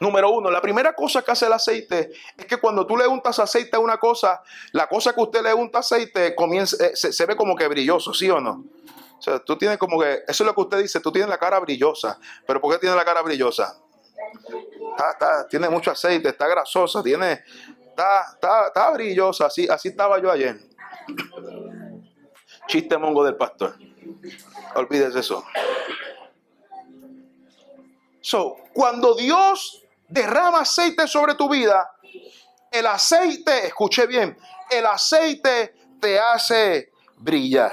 [0.00, 3.38] Número uno, la primera cosa que hace el aceite es que cuando tú le untas
[3.38, 7.36] aceite a una cosa, la cosa que usted le unta aceite comienza, eh, se, ve
[7.36, 8.64] como que brilloso, ¿sí o no?
[9.18, 11.38] O sea, tú tienes como que, eso es lo que usted dice, tú tienes la
[11.38, 12.18] cara brillosa.
[12.46, 13.78] ¿Pero por qué tiene la cara brillosa?
[15.50, 17.42] tiene mucho aceite, está grasosa, tiene,
[17.88, 20.58] está, está, brillosa, así, así estaba yo ayer.
[22.66, 23.76] Chiste mongo del pastor.
[24.74, 25.44] Olvídese eso.
[28.26, 31.92] So, cuando Dios derrama aceite sobre tu vida,
[32.72, 34.36] el aceite, escuche bien,
[34.68, 37.72] el aceite te hace brillar.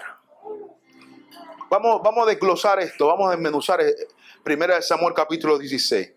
[1.72, 3.96] Vamos, vamos a desglosar esto, vamos a desmenuzar eh,
[4.44, 6.14] primera Samuel capítulo 16.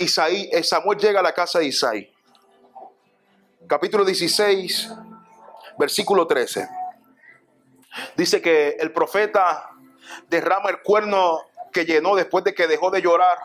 [0.00, 2.12] Isaí, eh, Samuel llega a la casa de Isaí.
[3.68, 4.90] Capítulo 16,
[5.78, 6.68] versículo 13.
[8.16, 9.70] Dice que el profeta
[10.28, 11.42] derrama el cuerno
[11.76, 13.36] que llenó después de que dejó de llorar.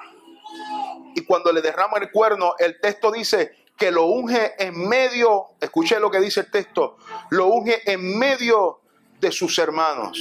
[1.15, 6.00] Y cuando le derrama el cuerno, el texto dice que lo unge en medio, escuché
[6.00, 6.96] lo que dice el texto,
[7.32, 8.80] lo unge en medio
[9.20, 10.17] de sus hermanos.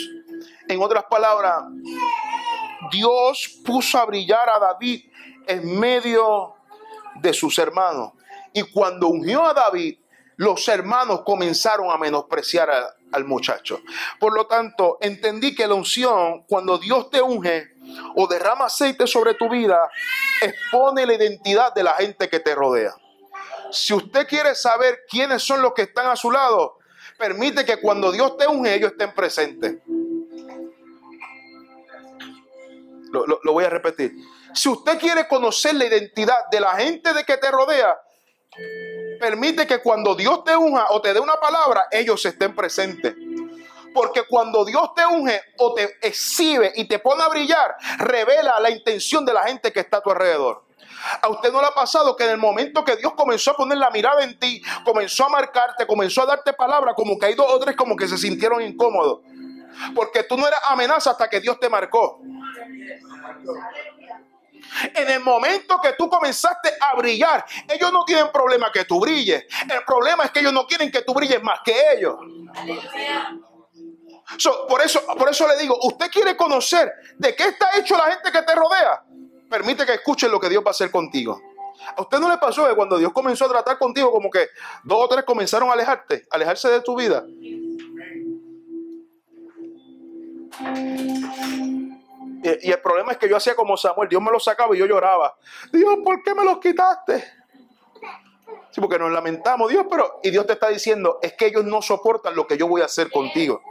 [0.67, 1.63] En otras palabras,
[2.91, 5.05] Dios puso a brillar a David
[5.47, 6.57] en medio
[7.15, 8.15] de sus hermanos.
[8.53, 10.01] Y cuando ungió a David,
[10.35, 12.71] los hermanos comenzaron a menospreciar
[13.13, 13.81] al muchacho.
[14.19, 17.69] Por lo tanto, entendí que la unción, cuando Dios te unge
[18.15, 19.91] o derrama aceite sobre tu vida,
[20.43, 22.95] expone la identidad de la gente que te rodea.
[23.71, 26.79] Si usted quiere saber quiénes son los que están a su lado,
[27.19, 29.77] permite que cuando Dios te unge, ellos estén presentes.
[33.13, 34.13] Lo, lo, voy a repetir.
[34.55, 37.99] Si usted quiere conocer la identidad de la gente de que te rodea,
[39.19, 43.15] permite que cuando Dios te unja o te dé una palabra, ellos estén presentes.
[43.95, 48.71] Porque cuando Dios te unge o te exhibe y te pone a brillar, revela la
[48.71, 50.65] intención de la gente que está a tu alrededor.
[51.23, 53.79] A usted no le ha pasado que en el momento que Dios comenzó a poner
[53.79, 57.47] la mirada en ti, comenzó a marcarte, comenzó a darte palabra, como que hay dos
[57.49, 59.21] o tres como que se sintieron incómodos.
[59.95, 62.21] Porque tú no eras amenaza hasta que Dios te marcó.
[64.95, 69.45] En el momento que tú comenzaste a brillar, ellos no tienen problema que tú brilles.
[69.69, 72.17] El problema es que ellos no quieren que tú brilles más que ellos.
[74.69, 78.31] Por, eso, por eso le digo, usted quiere conocer de qué está hecho la gente
[78.31, 79.03] que te rodea.
[79.49, 81.41] Permite que escuchen lo que Dios va a hacer contigo.
[81.97, 84.49] ¿A usted no le pasó que cuando Dios comenzó a tratar contigo como que
[84.85, 87.25] dos o tres comenzaron a alejarte, alejarse de tu vida?
[92.43, 94.87] Y, el problema es que yo hacía como Samuel, Dios me los sacaba y yo
[94.87, 95.37] lloraba.
[95.73, 97.25] Dios, ¿por qué me los quitaste?
[98.71, 101.83] Sí, porque nos lamentamos, Dios, pero y Dios te está diciendo, es que ellos no
[101.83, 103.63] soportan lo que yo voy a hacer contigo.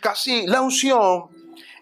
[0.00, 1.28] Casi la unción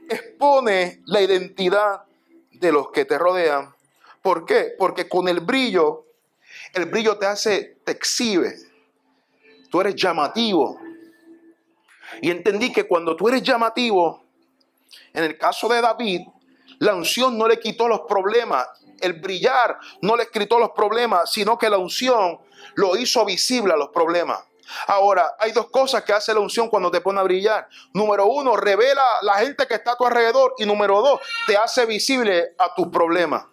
[0.09, 2.05] expone la identidad
[2.53, 3.75] de los que te rodean.
[4.23, 4.75] ¿Por qué?
[4.79, 6.07] Porque con el brillo,
[6.73, 8.55] el brillo te hace, te exhibe.
[9.71, 10.79] Tú eres llamativo.
[12.21, 14.25] Y entendí que cuando tú eres llamativo,
[15.13, 16.23] en el caso de David,
[16.79, 18.67] la unción no le quitó los problemas,
[19.01, 22.39] el brillar no le quitó los problemas, sino que la unción
[22.75, 24.41] lo hizo visible a los problemas.
[24.87, 27.69] Ahora, hay dos cosas que hace la unción cuando te pone a brillar.
[27.93, 30.55] Número uno, revela la gente que está a tu alrededor.
[30.59, 33.45] Y número dos, te hace visible a tus problemas.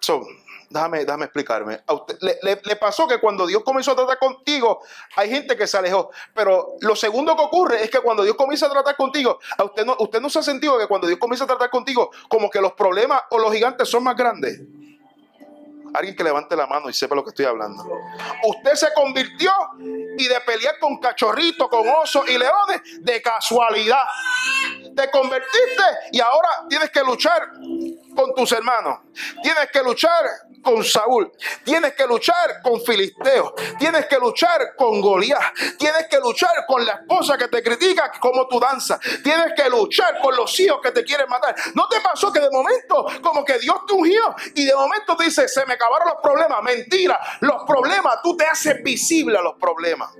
[0.00, 0.26] So,
[0.70, 1.80] déjame, déjame explicarme.
[2.20, 4.80] le, pasó que cuando Dios comenzó a tratar contigo,
[5.16, 6.10] hay gente que se alejó.
[6.34, 9.84] Pero lo segundo que ocurre es que cuando Dios comienza a tratar contigo, a usted
[9.84, 12.60] no, usted no se ha sentido que cuando Dios comienza a tratar contigo, como que
[12.60, 14.60] los problemas o los gigantes son más grandes.
[15.94, 17.84] Alguien que levante la mano y sepa lo que estoy hablando.
[18.44, 24.02] Usted se convirtió y de pelear con cachorritos, con osos y leones, de casualidad.
[24.98, 27.52] Te convertiste y ahora tienes que luchar
[28.16, 28.98] con tus hermanos.
[29.40, 30.24] Tienes que luchar
[30.60, 31.30] con Saúl.
[31.64, 33.54] Tienes que luchar con Filisteo.
[33.78, 35.54] Tienes que luchar con Goliat.
[35.78, 38.98] Tienes que luchar con la esposa que te critica como tu danza.
[39.22, 41.54] Tienes que luchar con los hijos que te quieren matar.
[41.76, 45.46] ¿No te pasó que de momento como que Dios te ungió y de momento dice,
[45.46, 46.60] se me acabaron los problemas?
[46.64, 47.20] Mentira.
[47.38, 50.10] Los problemas, tú te haces visible a los problemas.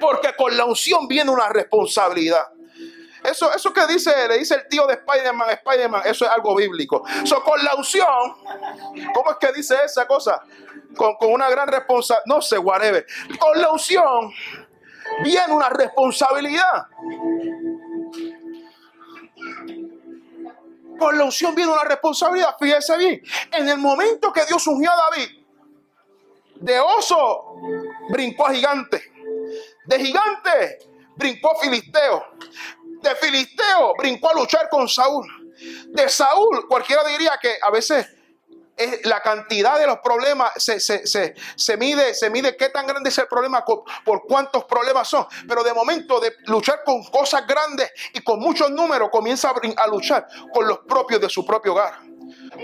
[0.00, 2.51] Porque con la unción viene una responsabilidad.
[3.24, 7.04] Eso, eso que dice, le dice el tío de Spider-Man, Spider-Man, eso es algo bíblico.
[7.24, 8.34] So, con la unción,
[9.14, 10.42] ¿cómo es que dice esa cosa?
[10.96, 13.06] Con, una gran responsabilidad, no sé, whatever.
[13.38, 14.32] Con la unción
[15.22, 16.86] viene una responsabilidad.
[20.98, 22.56] Con la unción viene una responsabilidad.
[22.58, 25.28] Fíjese bien, en el momento que Dios ungió a David,
[26.56, 27.56] de oso
[28.10, 29.12] brincó a gigante.
[29.86, 30.78] De gigante
[31.16, 32.24] brincó filisteo
[33.02, 35.26] de Filisteo brincó a luchar con Saúl.
[35.88, 38.06] De Saúl, cualquiera diría que a veces
[38.76, 43.18] es la cantidad de los problemas se, se, mide, se mide qué tan grande es
[43.18, 45.26] el problema, por cuántos problemas son.
[45.46, 49.86] Pero de momento de luchar con cosas grandes y con muchos números, comienza a, a
[49.86, 51.98] luchar con los propios de su propio hogar.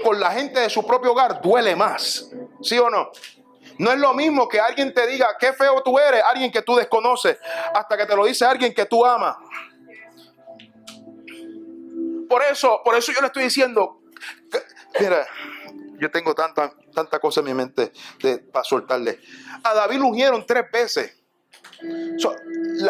[0.03, 2.31] Con la gente de su propio hogar duele más.
[2.63, 3.11] ¿Sí o no?
[3.79, 6.75] No es lo mismo que alguien te diga qué feo tú eres, alguien que tú
[6.75, 7.39] desconoces,
[7.73, 9.37] hasta que te lo dice alguien que tú amas
[12.29, 14.03] por eso, por eso yo le estoy diciendo,
[15.01, 15.27] mira,
[15.99, 17.93] yo tengo tanta, tanta cosa en mi mente
[18.53, 19.21] para soltarle.
[19.63, 21.17] A David lo ungieron tres veces.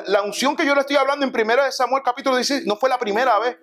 [0.07, 2.89] la, unción que yo le estoy hablando en primera de Samuel capítulo 16 no fue
[2.89, 3.59] la primera vez.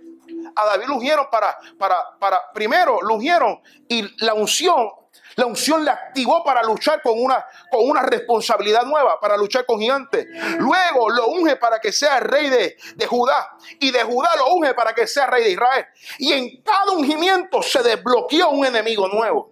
[0.55, 4.89] A David lo ungieron para, para, para, primero lo ungieron y la unción
[5.35, 9.79] La unción le activó para luchar con una, con una responsabilidad nueva, para luchar con
[9.79, 10.27] gigantes.
[10.59, 13.57] Luego lo unge para que sea rey de, de Judá.
[13.79, 15.85] Y de Judá lo unge para que sea rey de Israel.
[16.19, 19.51] Y en cada ungimiento se desbloqueó un enemigo nuevo.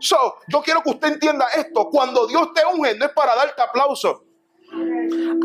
[0.00, 1.88] So, yo quiero que usted entienda esto.
[1.88, 4.24] Cuando Dios te unge, no es para darte aplauso.
[4.70, 5.44] Amén.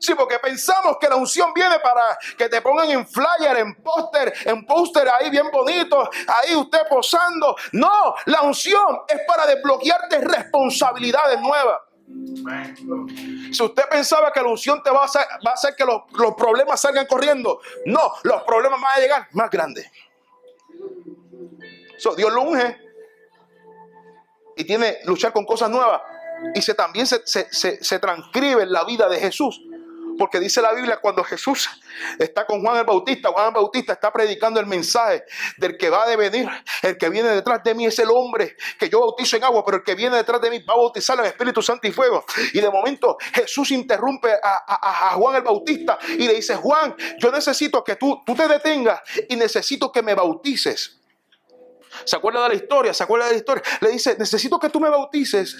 [0.00, 4.32] Sí, porque pensamos que la unción viene para que te pongan en flyer, en póster,
[4.46, 7.54] en póster ahí bien bonito, ahí usted posando.
[7.72, 11.82] No, la unción es para desbloquearte responsabilidades nuevas.
[13.52, 16.02] Si usted pensaba que la unción te va a hacer, va a hacer que los,
[16.12, 19.90] los problemas salgan corriendo, no, los problemas van a llegar más grandes.
[22.16, 22.78] Dios lo unge
[24.56, 26.00] y tiene luchar con cosas nuevas.
[26.54, 29.60] Y se, también se, se, se transcribe en la vida de Jesús.
[30.20, 31.66] Porque dice la Biblia cuando Jesús
[32.18, 35.24] está con Juan el Bautista, Juan el Bautista está predicando el mensaje
[35.56, 36.46] del que va a venir,
[36.82, 39.78] el que viene detrás de mí es el hombre que yo bautizo en agua, pero
[39.78, 42.22] el que viene detrás de mí va a bautizar en Espíritu Santo y fuego.
[42.52, 47.82] Y de momento Jesús interrumpe a, Juan el Bautista y le dice, Juan, yo necesito
[47.82, 51.00] que tú, tú te detengas y necesito que me bautices.
[52.04, 52.92] ¿Se acuerda de la historia?
[52.92, 53.62] ¿Se acuerda de la historia?
[53.80, 55.56] Le dice, necesito que tú me bautices.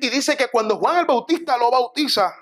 [0.00, 2.34] Y dice que cuando Juan el Bautista lo bautiza,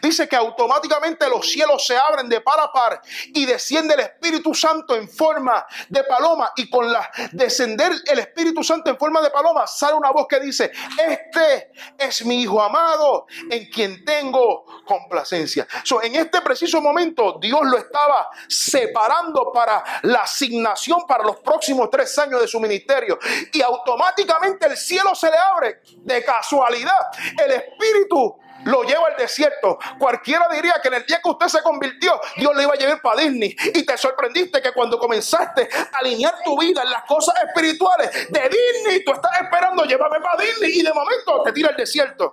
[0.00, 4.54] Dice que automáticamente los cielos se abren de par a par y desciende el Espíritu
[4.54, 9.30] Santo en forma de paloma y con la descender el Espíritu Santo en forma de
[9.30, 15.66] paloma sale una voz que dice, este es mi Hijo amado en quien tengo complacencia.
[16.02, 22.18] en este preciso momento Dios lo estaba separando para la asignación para los próximos tres
[22.18, 23.18] años de su ministerio
[23.52, 27.10] y automáticamente el cielo se le abre de casualidad.
[27.44, 29.78] El Espíritu lo lleva al desierto.
[29.98, 33.00] Cualquiera diría que en el día que usted se convirtió, Dios le iba a llevar
[33.00, 33.56] para Disney.
[33.74, 38.48] Y te sorprendiste que cuando comenzaste a alinear tu vida en las cosas espirituales de
[38.48, 42.32] Disney, tú estás esperando llévame para Disney y de momento te tira al desierto.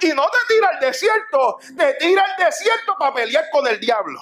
[0.00, 4.20] Y no te tira al desierto, te tira al desierto para pelear con el diablo.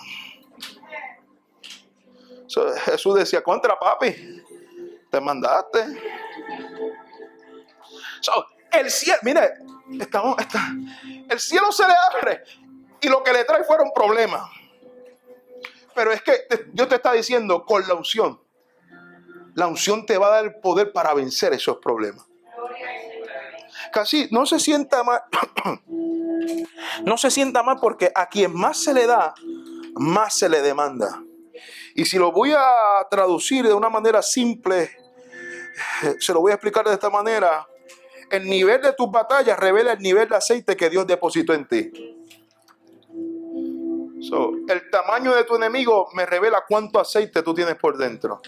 [2.84, 4.42] Jesús decía, contra papi,
[5.10, 5.84] te mandaste
[8.72, 9.54] el cielo, mire,
[10.00, 10.72] estamos, está,
[11.28, 12.42] el cielo se le abre
[13.00, 14.48] y lo que le trae fueron problemas.
[15.94, 18.40] Pero es que Dios te está diciendo con la unción,
[19.54, 22.26] la unción te va a dar el poder para vencer esos problemas.
[23.92, 25.22] Casi no se sienta mal,
[27.04, 29.34] no se sienta mal porque a quien más se le da,
[29.94, 31.22] más se le demanda.
[31.94, 34.90] Y si lo voy a traducir de una manera simple,
[36.20, 37.66] se lo voy a explicar de esta manera
[38.30, 41.92] el nivel de tus batallas revela el nivel de aceite que Dios depositó en ti.
[44.68, 48.40] el tamaño de tu enemigo me revela cuánto aceite tú tienes por dentro.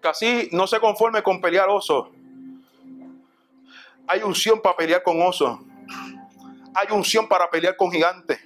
[0.00, 2.08] Casi no se conforme con pelear osos.
[4.06, 5.58] Hay unción para pelear con osos.
[6.74, 8.40] Hay unción para pelear con gigantes.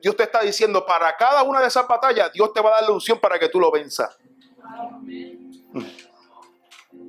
[0.00, 2.82] Dios te está diciendo, para cada una de esas batallas, Dios te va a dar
[2.84, 4.16] la unción para que tú lo venzas.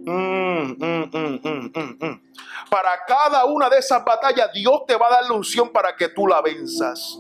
[0.06, 2.22] Mm, mm, mm,
[2.70, 6.10] para cada una de esas batallas, Dios te va a dar la unción para que
[6.10, 7.20] tú la venzas.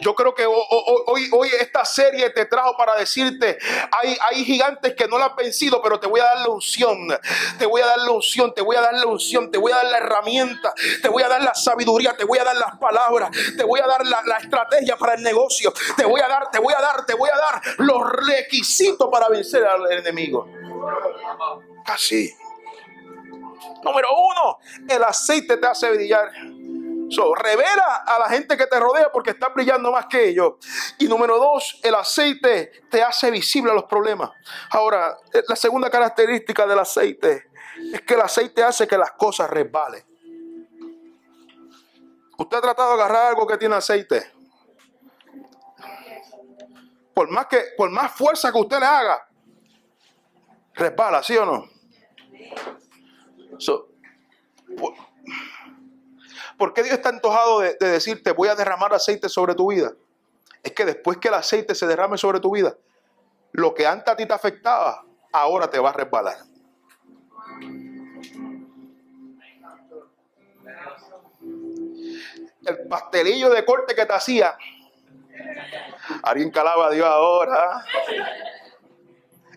[0.00, 3.58] Yo creo que hoy, esta serie te trajo para decirte,
[3.92, 7.08] hay, hay gigantes que no la han vencido, pero te voy a dar la unción,
[7.58, 9.76] te voy a dar la unción, te voy a dar la unción, te voy a
[9.76, 13.30] dar la herramienta, te voy a dar la sabiduría, te voy a dar las palabras,
[13.56, 16.58] te voy a dar la, la estrategia para el negocio, te voy a dar, te
[16.58, 20.48] voy a dar, te voy a dar los requisitos para vencer al enemigo.
[21.84, 22.34] Casi.
[23.82, 26.30] Número uno, el aceite te hace brillar.
[27.10, 30.54] So, revela a la gente que te rodea porque está brillando más que ellos.
[30.98, 34.30] Y número dos, el aceite te hace visible a los problemas.
[34.70, 37.50] Ahora, eh, la segunda característica del aceite
[37.92, 40.04] es que el aceite hace que las cosas resbalen.
[42.36, 44.32] ¿Usted ha tratado de agarrar algo que tiene aceite?
[47.14, 49.28] Por más, que, por más fuerza que usted le haga,
[50.74, 51.68] resbala, ¿sí o no?
[56.58, 59.92] por, qué Dios está antojado de, de decirte voy a derramar aceite sobre tu vida?
[60.62, 62.76] Es que después que el aceite se derrame sobre tu vida,
[63.52, 66.38] lo que antes a ti te afectaba, ahora te va a resbalar.
[72.66, 74.56] El pastelillo de corte que te hacía.
[76.22, 77.84] Alguien calaba a Dios ahora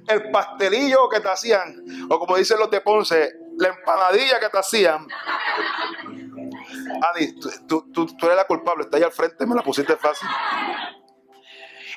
[0.07, 4.57] el pastelillo que te hacían, o como dicen los de Ponce, la empanadilla que te
[4.57, 5.07] hacían.
[7.01, 10.27] Ani, tú, tú, tú eres la culpable, está ahí al frente, me la pusiste fácil.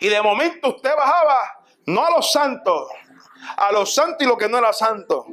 [0.00, 2.88] Y de momento usted bajaba, no a los santos,
[3.56, 5.26] a los santos y lo que no era santo.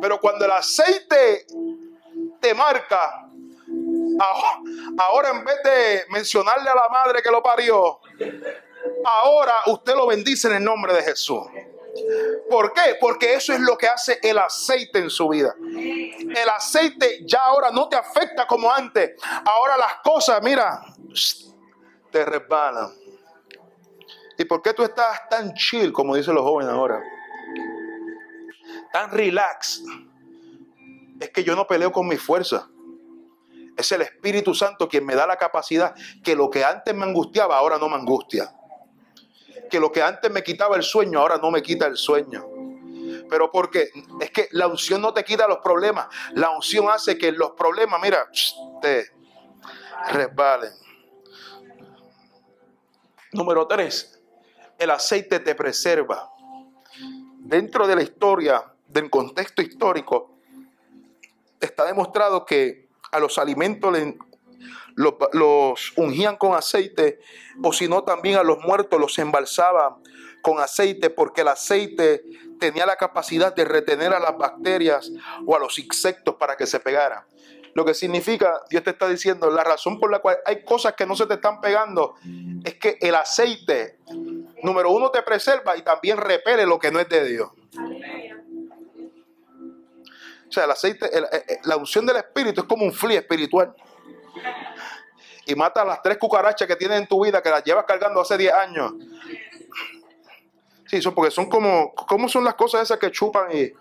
[0.00, 1.46] Pero cuando el aceite
[2.40, 3.28] te marca,
[4.98, 8.00] ahora en vez de mencionarle a la madre que lo parió,
[9.04, 11.42] ahora usted lo bendice en el nombre de Jesús.
[12.48, 12.96] ¿Por qué?
[13.00, 15.54] Porque eso es lo que hace el aceite en su vida.
[15.58, 19.12] El aceite ya ahora no te afecta como antes.
[19.44, 20.82] Ahora las cosas, mira,
[22.10, 22.92] te resbalan.
[24.38, 27.02] ¿Y por qué tú estás tan chill, como dicen los jóvenes ahora?
[28.92, 29.82] Tan relax.
[31.20, 32.68] Es que yo no peleo con mi fuerza.
[33.76, 37.56] Es el Espíritu Santo quien me da la capacidad que lo que antes me angustiaba,
[37.56, 38.55] ahora no me angustia
[39.68, 42.46] que lo que antes me quitaba el sueño, ahora no me quita el sueño.
[43.28, 43.90] Pero porque
[44.20, 46.06] es que la unción no te quita los problemas.
[46.34, 48.28] La unción hace que los problemas, mira,
[48.80, 49.10] te
[50.10, 50.72] resbalen.
[53.32, 54.20] Número tres,
[54.78, 56.30] el aceite te preserva.
[57.38, 60.38] Dentro de la historia, del contexto histórico,
[61.60, 63.96] está demostrado que a los alimentos
[64.96, 67.20] los, ungían con aceite
[67.62, 69.96] o si no también a los muertos los embalsaban
[70.42, 72.24] con aceite porque el aceite
[72.58, 75.10] tenía la capacidad de retener a las bacterias
[75.44, 77.24] o a los insectos para que se pegaran.
[77.74, 81.04] Lo que significa, Dios te está diciendo, la razón por la cual hay cosas que
[81.04, 82.14] no se te están pegando
[82.64, 83.98] es que el aceite,
[84.62, 87.50] número uno, te preserva y también repele lo que no es de Dios.
[90.48, 91.10] O sea, el aceite,
[91.64, 93.74] la unción del Espíritu es como un fli espiritual
[95.46, 98.36] y mata las tres cucarachas que tienes en tu vida, que las llevas cargando hace
[98.36, 98.92] 10 años.
[100.86, 103.72] Sí, son porque son como, ¿cómo son las cosas esas que chupan y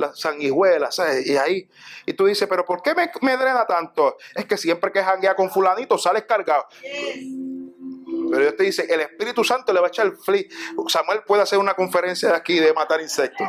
[0.00, 1.00] las sanguijuelas.
[1.24, 1.68] Y ahí,
[2.06, 4.16] y tú dices, pero ¿por qué me, drena tanto?
[4.34, 6.66] Es que siempre que janguea con fulanito sales cargado.
[6.82, 10.48] Pero Dios te dice, el Espíritu Santo le va a echar el fli.
[10.88, 13.46] Samuel puede hacer una conferencia de aquí de matar insectos.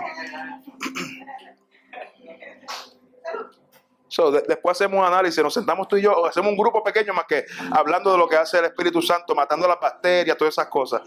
[4.48, 7.26] Después hacemos un análisis, nos sentamos tú y yo, o hacemos un grupo pequeño más
[7.26, 11.02] que hablando de lo que hace el Espíritu Santo, matando las bacterias, todas esas cosas.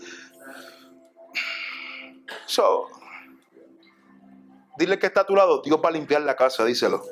[2.47, 2.89] So,
[4.79, 7.03] dile que está a tu lado, Dios va a limpiar la casa, díselo.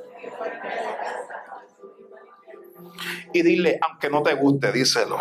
[3.34, 5.18] Y dile, aunque no te guste, díselo.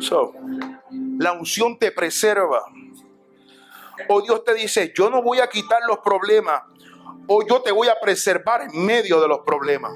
[0.00, 0.34] So,
[0.90, 2.64] la unción te preserva.
[4.08, 6.62] O Dios te dice, yo no voy a quitar los problemas,
[7.26, 9.92] o yo te voy a preservar en medio de los problemas.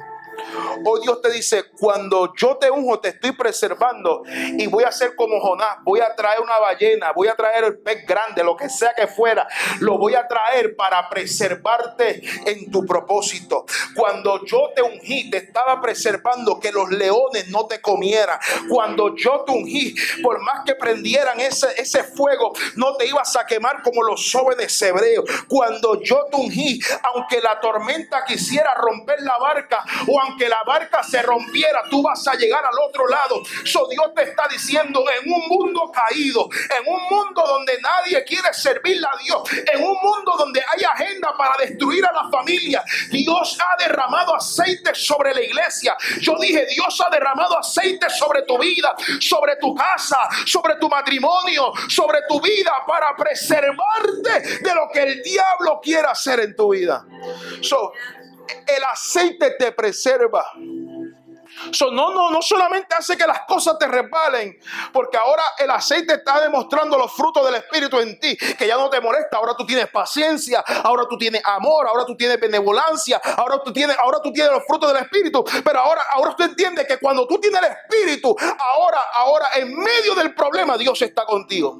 [0.84, 5.14] Hoy Dios te dice, cuando yo te unjo, te estoy preservando y voy a hacer
[5.14, 8.68] como Jonás, voy a traer una ballena, voy a traer el pez grande, lo que
[8.68, 9.46] sea que fuera,
[9.80, 13.64] lo voy a traer para preservarte en tu propósito.
[13.94, 18.38] Cuando yo te ungí, te estaba preservando que los leones no te comieran.
[18.68, 23.46] Cuando yo te ungí, por más que prendieran ese, ese fuego, no te ibas a
[23.46, 25.24] quemar como los jóvenes hebreos.
[25.48, 26.80] Cuando yo te ungí,
[27.14, 32.26] aunque la tormenta quisiera romper la barca o aunque la barca se rompiera, tú vas
[32.28, 33.42] a llegar al otro lado.
[33.64, 36.48] So Dios te está diciendo en un mundo caído,
[36.78, 41.34] en un mundo donde nadie quiere servirle a Dios, en un mundo donde hay agenda
[41.36, 45.96] para destruir a la familia, Dios ha derramado aceite sobre la iglesia.
[46.20, 51.72] Yo dije, Dios ha derramado aceite sobre tu vida, sobre tu casa, sobre tu matrimonio,
[51.88, 57.04] sobre tu vida para preservarte de lo que el diablo quiera hacer en tu vida.
[57.60, 57.92] So,
[58.66, 60.52] el aceite te preserva.
[60.54, 64.58] no, no, no solamente hace que las cosas te resbalen,
[64.92, 68.90] porque ahora el aceite está demostrando los frutos del Espíritu en ti, que ya no
[68.90, 73.62] te molesta, ahora tú tienes paciencia, ahora tú tienes amor, ahora tú tienes benevolencia, ahora
[73.62, 76.98] tú tienes, ahora tú tienes los frutos del Espíritu, pero ahora, ahora usted entiende que
[76.98, 81.78] cuando tú tienes el Espíritu, ahora, ahora en medio del problema Dios está contigo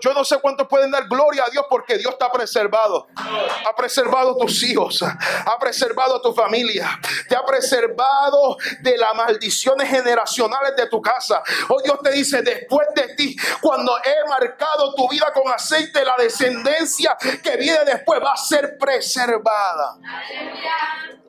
[0.00, 3.08] yo no sé cuántos pueden dar gloria a Dios porque Dios está preservado.
[3.16, 6.88] Ha preservado a tus hijos, ha preservado a tu familia,
[7.28, 11.42] te ha preservado de las maldiciones generacionales de tu casa.
[11.68, 16.14] Hoy Dios te dice, después de ti, cuando he marcado tu vida con aceite, la
[16.18, 19.98] descendencia que viene después va a ser preservada.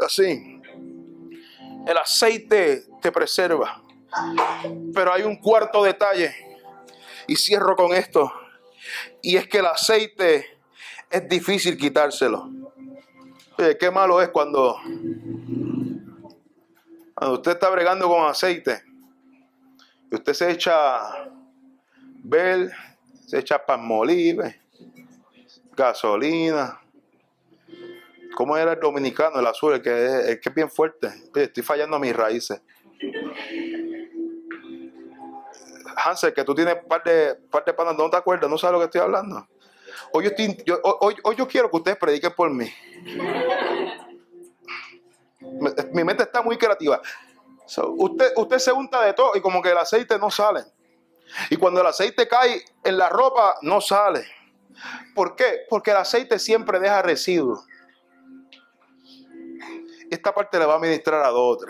[0.05, 0.61] Así,
[1.87, 3.81] el aceite te preserva.
[4.93, 6.48] Pero hay un cuarto detalle
[7.29, 8.33] y cierro con esto.
[9.21, 10.45] Y es que el aceite
[11.09, 12.49] es difícil quitárselo.
[13.79, 14.77] qué malo es cuando,
[17.13, 18.81] cuando usted está bregando con aceite
[20.11, 21.29] y usted se echa
[22.23, 22.71] bel,
[23.27, 24.59] se echa palmolive,
[25.77, 26.81] gasolina.
[28.35, 31.09] ¿Cómo era el dominicano, el azul, el que que es bien fuerte?
[31.35, 32.61] Estoy fallando a mis raíces.
[36.03, 38.49] Hansel, que tú tienes un par de, par de panas, ¿no te acuerdas?
[38.49, 39.47] ¿No sabes lo que estoy hablando?
[40.11, 40.23] Hoy
[41.35, 42.71] yo, quiero que ustedes prediquen por mí.
[45.93, 47.01] Mi mente está muy creativa.
[47.97, 50.63] Usted, usted se unta de todo y como que el aceite no sale.
[51.49, 54.25] Y cuando el aceite cae en la ropa, no sale.
[55.13, 55.65] ¿Por qué?
[55.69, 57.65] Porque el aceite siempre deja residuos.
[60.09, 61.67] Esta parte le va a ministrar a dos o.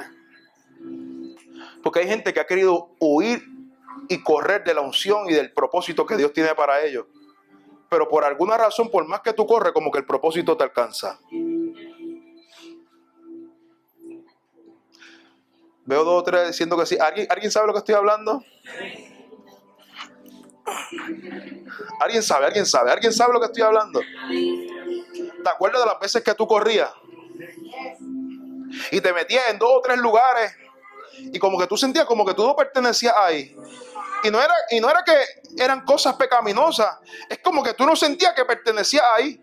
[1.84, 3.43] Porque hay gente que ha querido huir
[4.10, 7.05] y correr de la unción y del propósito que Dios tiene para ellos.
[7.89, 11.20] Pero por alguna razón, por más que tú corres, como que el propósito te alcanza.
[15.86, 16.97] Veo dos o tres diciendo que sí.
[16.99, 18.43] ¿Alguien, ¿alguien sabe lo que estoy hablando?
[21.99, 22.45] ¿Alguien sabe?
[22.45, 22.91] ¿Alguien sabe?
[22.91, 23.99] ¿Alguien sabe lo que estoy hablando?
[25.43, 26.91] ¿Te acuerdas de las veces que tú corrías?
[28.91, 30.55] Y te metías en dos o tres lugares
[31.18, 33.55] y como que tú sentías como que tú no pertenecías ahí.
[34.24, 35.15] Y no era, y no era que
[35.57, 36.97] eran cosas pecaminosas,
[37.30, 39.41] es como que tú no sentías que pertenecías ahí,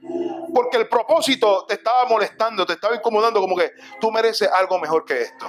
[0.55, 5.05] porque el propósito te estaba molestando, te estaba incomodando, como que tú mereces algo mejor
[5.05, 5.47] que esto.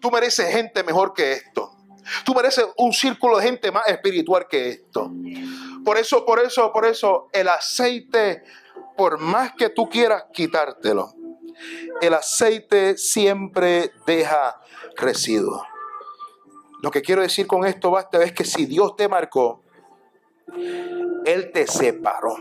[0.00, 1.76] Tú mereces gente mejor que esto.
[2.24, 5.10] Tú mereces un círculo de gente más espiritual que esto.
[5.84, 8.42] Por eso, por eso, por eso, el aceite,
[8.96, 11.12] por más que tú quieras quitártelo,
[12.00, 14.60] el aceite siempre deja
[14.96, 15.62] residuos.
[16.82, 19.62] Lo que quiero decir con esto, basta, es que si Dios te marcó,
[21.24, 22.36] Él te separó.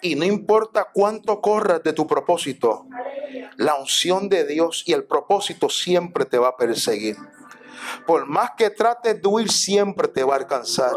[0.00, 2.86] Y no importa cuánto corras de tu propósito,
[3.56, 7.16] la unción de Dios y el propósito siempre te va a perseguir.
[8.06, 10.92] Por más que trates de huir, siempre te va a alcanzar.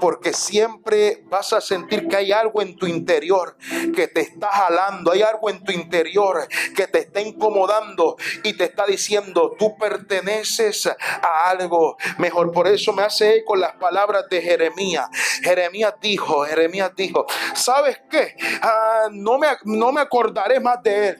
[0.00, 3.56] Porque siempre vas a sentir que hay algo en tu interior
[3.94, 5.12] que te está jalando.
[5.12, 10.86] Hay algo en tu interior que te está incomodando y te está diciendo, tú perteneces
[10.86, 12.52] a algo mejor.
[12.52, 15.08] Por eso me hace eco las palabras de Jeremías.
[15.42, 18.34] Jeremías dijo, Jeremías dijo, ¿sabes qué?
[18.62, 21.18] Ah, no, me, no me acordaré más de él.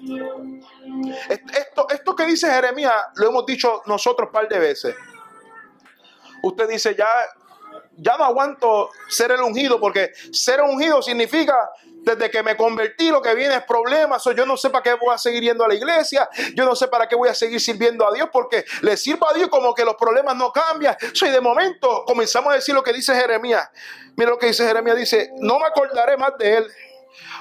[1.28, 4.94] Esto, esto que dice Jeremías lo hemos dicho nosotros un par de veces.
[6.42, 7.08] Usted dice, ya,
[7.96, 11.70] ya no aguanto ser el ungido, porque ser ungido significa
[12.04, 14.24] desde que me convertí lo que viene es problemas.
[14.26, 16.28] o yo no sé para qué voy a seguir yendo a la iglesia.
[16.54, 19.32] Yo no sé para qué voy a seguir sirviendo a Dios, porque le sirvo a
[19.32, 20.96] Dios como que los problemas no cambian.
[21.14, 23.68] So, y de momento comenzamos a decir lo que dice Jeremías.
[24.16, 26.72] Mira lo que dice Jeremías, dice, no me acordaré más de él.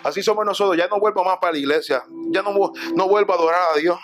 [0.03, 0.77] Así somos nosotros.
[0.77, 2.03] Ya no vuelvo más para la iglesia.
[2.29, 2.53] Ya no,
[2.95, 3.99] no vuelvo a adorar a Dios.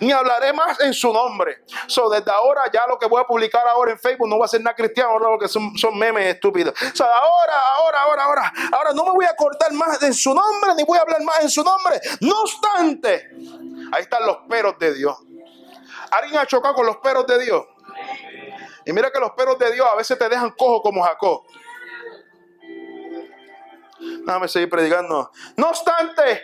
[0.00, 1.62] Ni hablaré más en su nombre.
[1.86, 4.48] So, desde ahora, ya lo que voy a publicar ahora en Facebook no va a
[4.48, 6.74] ser nada cristiano, ahora porque son, son memes estúpidos.
[6.80, 8.52] O sea, ahora, ahora, ahora, ahora.
[8.72, 11.42] Ahora no me voy a cortar más en su nombre, ni voy a hablar más
[11.42, 12.00] en su nombre.
[12.20, 13.30] No obstante,
[13.92, 15.16] ahí están los peros de Dios.
[16.10, 17.64] ¿Alguien ha chocado con los peros de Dios?
[18.84, 21.42] Y mira que los peros de Dios a veces te dejan cojo como Jacob.
[24.24, 25.30] Déjame seguir predicando.
[25.56, 26.42] No obstante,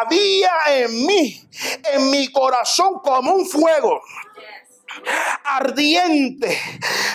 [0.00, 1.48] había en mí,
[1.92, 4.00] en mi corazón, como un fuego
[5.44, 6.58] ardiente,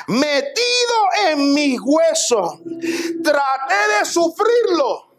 [0.08, 0.96] metido
[1.28, 2.60] en mis huesos.
[3.24, 5.16] Traté de sufrirlo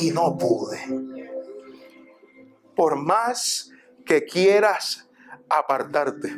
[0.00, 0.80] y no pude.
[2.74, 3.70] Por más
[4.06, 5.09] que quieras
[5.50, 6.32] apartarte,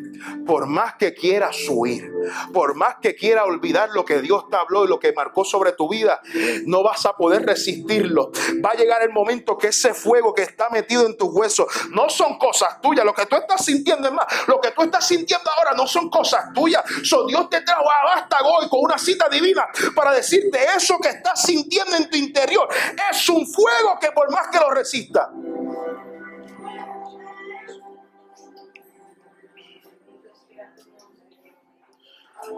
[0.46, 2.10] por más que quieras huir,
[2.52, 5.72] por más que quieras olvidar lo que Dios te habló y lo que marcó sobre
[5.72, 6.20] tu vida,
[6.66, 8.32] no vas a poder resistirlo.
[8.64, 12.08] Va a llegar el momento que ese fuego que está metido en tus huesos no
[12.08, 13.04] son cosas tuyas.
[13.04, 16.08] Lo que tú estás sintiendo es más, lo que tú estás sintiendo ahora no son
[16.08, 16.82] cosas tuyas.
[17.04, 18.02] So, Dios te trajo a
[18.44, 22.68] hoy con una cita divina para decirte eso que estás sintiendo en tu interior
[23.10, 25.30] es un fuego que por más que lo resista,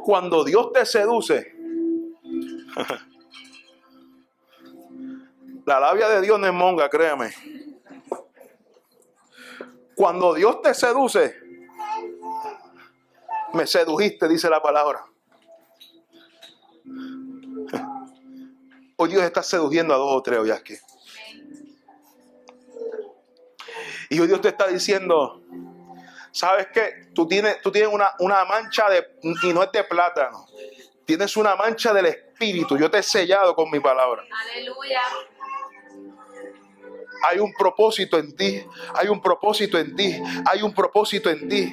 [0.04, 1.54] cuando Dios te seduce,
[5.66, 7.32] la labia de Dios no es monga, créame.
[9.94, 11.36] Cuando Dios te seduce,
[13.52, 15.06] me sedujiste, dice la palabra.
[18.96, 20.74] Hoy Dios está seduciendo a dos o tres hoy aquí.
[24.10, 25.42] Y hoy Dios te está diciendo,
[26.34, 27.08] ¿sabes qué?
[27.14, 30.46] Tú tienes, tú tienes una, una mancha de, y no es de plátano.
[31.06, 32.76] Tienes una mancha del espíritu.
[32.76, 34.24] Yo te he sellado con mi palabra.
[34.50, 35.00] Aleluya.
[37.30, 38.64] Hay un propósito en ti.
[38.94, 40.20] Hay un propósito en ti.
[40.46, 41.72] Hay un propósito en ti.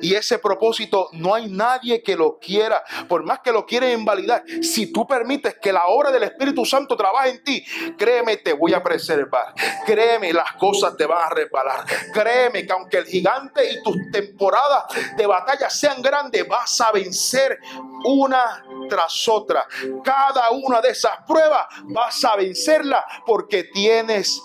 [0.00, 4.44] Y ese propósito no hay nadie que lo quiera, por más que lo quiera invalidar.
[4.62, 7.64] Si tú permites que la obra del Espíritu Santo trabaje en ti,
[7.96, 9.54] créeme, te voy a preservar.
[9.86, 11.84] Créeme, las cosas te van a resbalar.
[12.12, 14.84] Créeme que aunque el gigante y tus temporadas
[15.16, 17.58] de batalla sean grandes, vas a vencer
[18.04, 19.66] una tras otra.
[20.02, 24.42] Cada una de esas pruebas vas a vencerla porque tienes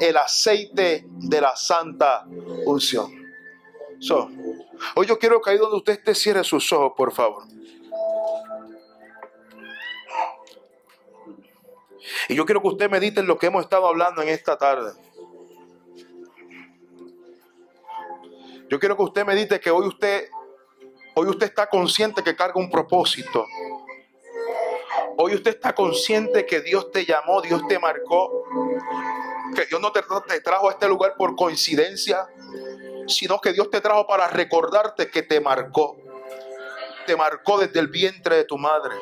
[0.00, 2.24] el aceite de la santa
[2.66, 3.23] unción.
[4.10, 7.44] Hoy yo quiero que ahí donde usted esté cierre sus ojos, por favor.
[12.28, 14.92] Y yo quiero que usted medite en lo que hemos estado hablando en esta tarde.
[18.68, 20.28] Yo quiero que usted medite que hoy usted,
[21.14, 23.46] hoy usted está consciente que carga un propósito.
[25.16, 28.44] Hoy usted está consciente que Dios te llamó, Dios te marcó,
[29.54, 32.26] que Dios no te, te, trajo a este lugar por coincidencia,
[33.08, 35.96] sino que Dios te trajo para recordarte que te marcó.
[37.06, 38.94] Te marcó desde el vientre de tu madre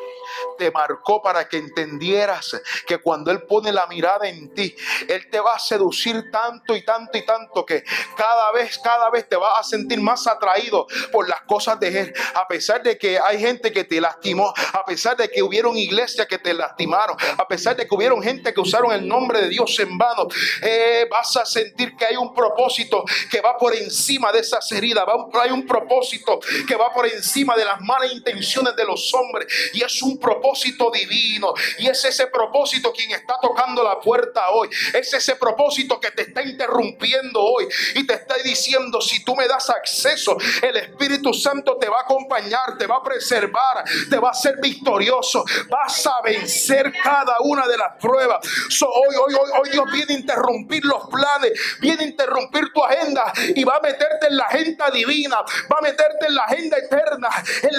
[0.58, 4.74] te marcó para que entendieras que cuando Él pone la mirada en ti,
[5.08, 7.82] Él te va a seducir tanto y tanto y tanto que
[8.16, 12.14] cada vez, cada vez te vas a sentir más atraído por las cosas de Él.
[12.34, 16.26] A pesar de que hay gente que te lastimó, a pesar de que hubieron iglesias
[16.26, 19.78] que te lastimaron, a pesar de que hubieron gente que usaron el nombre de Dios
[19.80, 20.28] en vano,
[20.62, 25.04] eh, vas a sentir que hay un propósito que va por encima de esas heridas,
[25.42, 29.82] hay un propósito que va por encima de las malas intenciones de los hombres y
[29.82, 31.54] es un propósito divino.
[31.78, 34.68] Y es ese propósito quien está tocando la puerta hoy.
[34.94, 39.46] Es ese propósito que te está interrumpiendo hoy y te está diciendo, si tú me
[39.46, 44.30] das acceso, el Espíritu Santo te va a acompañar, te va a preservar, te va
[44.30, 45.44] a ser victorioso.
[45.68, 48.46] Vas a vencer cada una de las pruebas.
[48.82, 53.32] hoy, hoy, hoy, hoy Dios viene a interrumpir los planes, viene a interrumpir tu agenda
[53.54, 55.36] y va a meterte en la agenda divina,
[55.70, 57.28] va a meterte en la agenda eterna.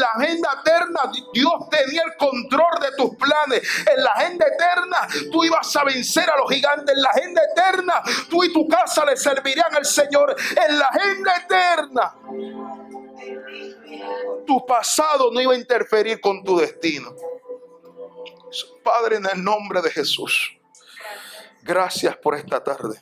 [0.08, 3.62] Agenda eterna Dios tenía el control de tus planes.
[3.88, 6.96] En la agenda eterna tú ibas a vencer a los gigantes.
[6.96, 10.36] En la agenda eterna tú y tu casa le servirían al Señor.
[10.68, 12.16] En la agenda eterna
[14.46, 17.16] tu pasado no iba a interferir con tu destino.
[18.84, 20.58] Padre, en el nombre de Jesús,
[21.64, 23.02] gracias por esta tarde.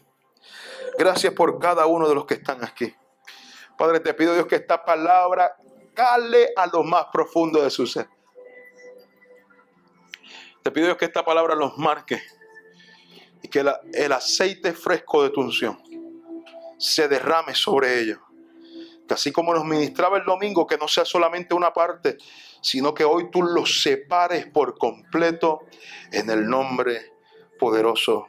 [0.98, 2.94] Gracias por cada uno de los que están aquí.
[3.78, 5.56] Padre, te pido Dios que esta palabra
[6.56, 8.08] a lo más profundo de su ser.
[10.64, 12.22] Te pido que esta palabra los marque
[13.42, 15.82] y que el aceite fresco de tu unción
[16.78, 18.20] se derrame sobre ellos.
[19.08, 22.18] Que así como nos ministraba el domingo, que no sea solamente una parte,
[22.62, 25.66] sino que hoy tú los separes por completo
[26.12, 27.14] en el nombre
[27.60, 28.28] poderoso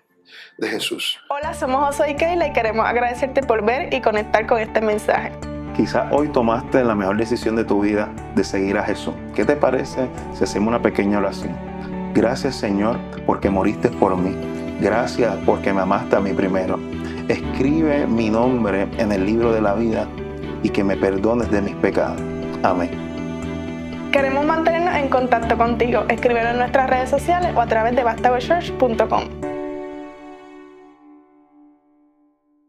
[0.56, 1.20] de Jesús.
[1.28, 5.51] Hola, somos José y y queremos agradecerte por ver y conectar con este mensaje.
[5.76, 9.14] Quizás hoy tomaste la mejor decisión de tu vida de seguir a Jesús.
[9.34, 11.56] ¿Qué te parece si hacemos una pequeña oración?
[12.14, 14.36] Gracias Señor porque moriste por mí.
[14.80, 16.78] Gracias porque me amaste a mí primero.
[17.28, 20.06] Escribe mi nombre en el libro de la vida
[20.62, 22.20] y que me perdones de mis pecados.
[22.62, 22.90] Amén.
[24.12, 26.04] Queremos mantenernos en contacto contigo.
[26.08, 29.41] Escríbelo en nuestras redes sociales o a través de bastagochurch.com.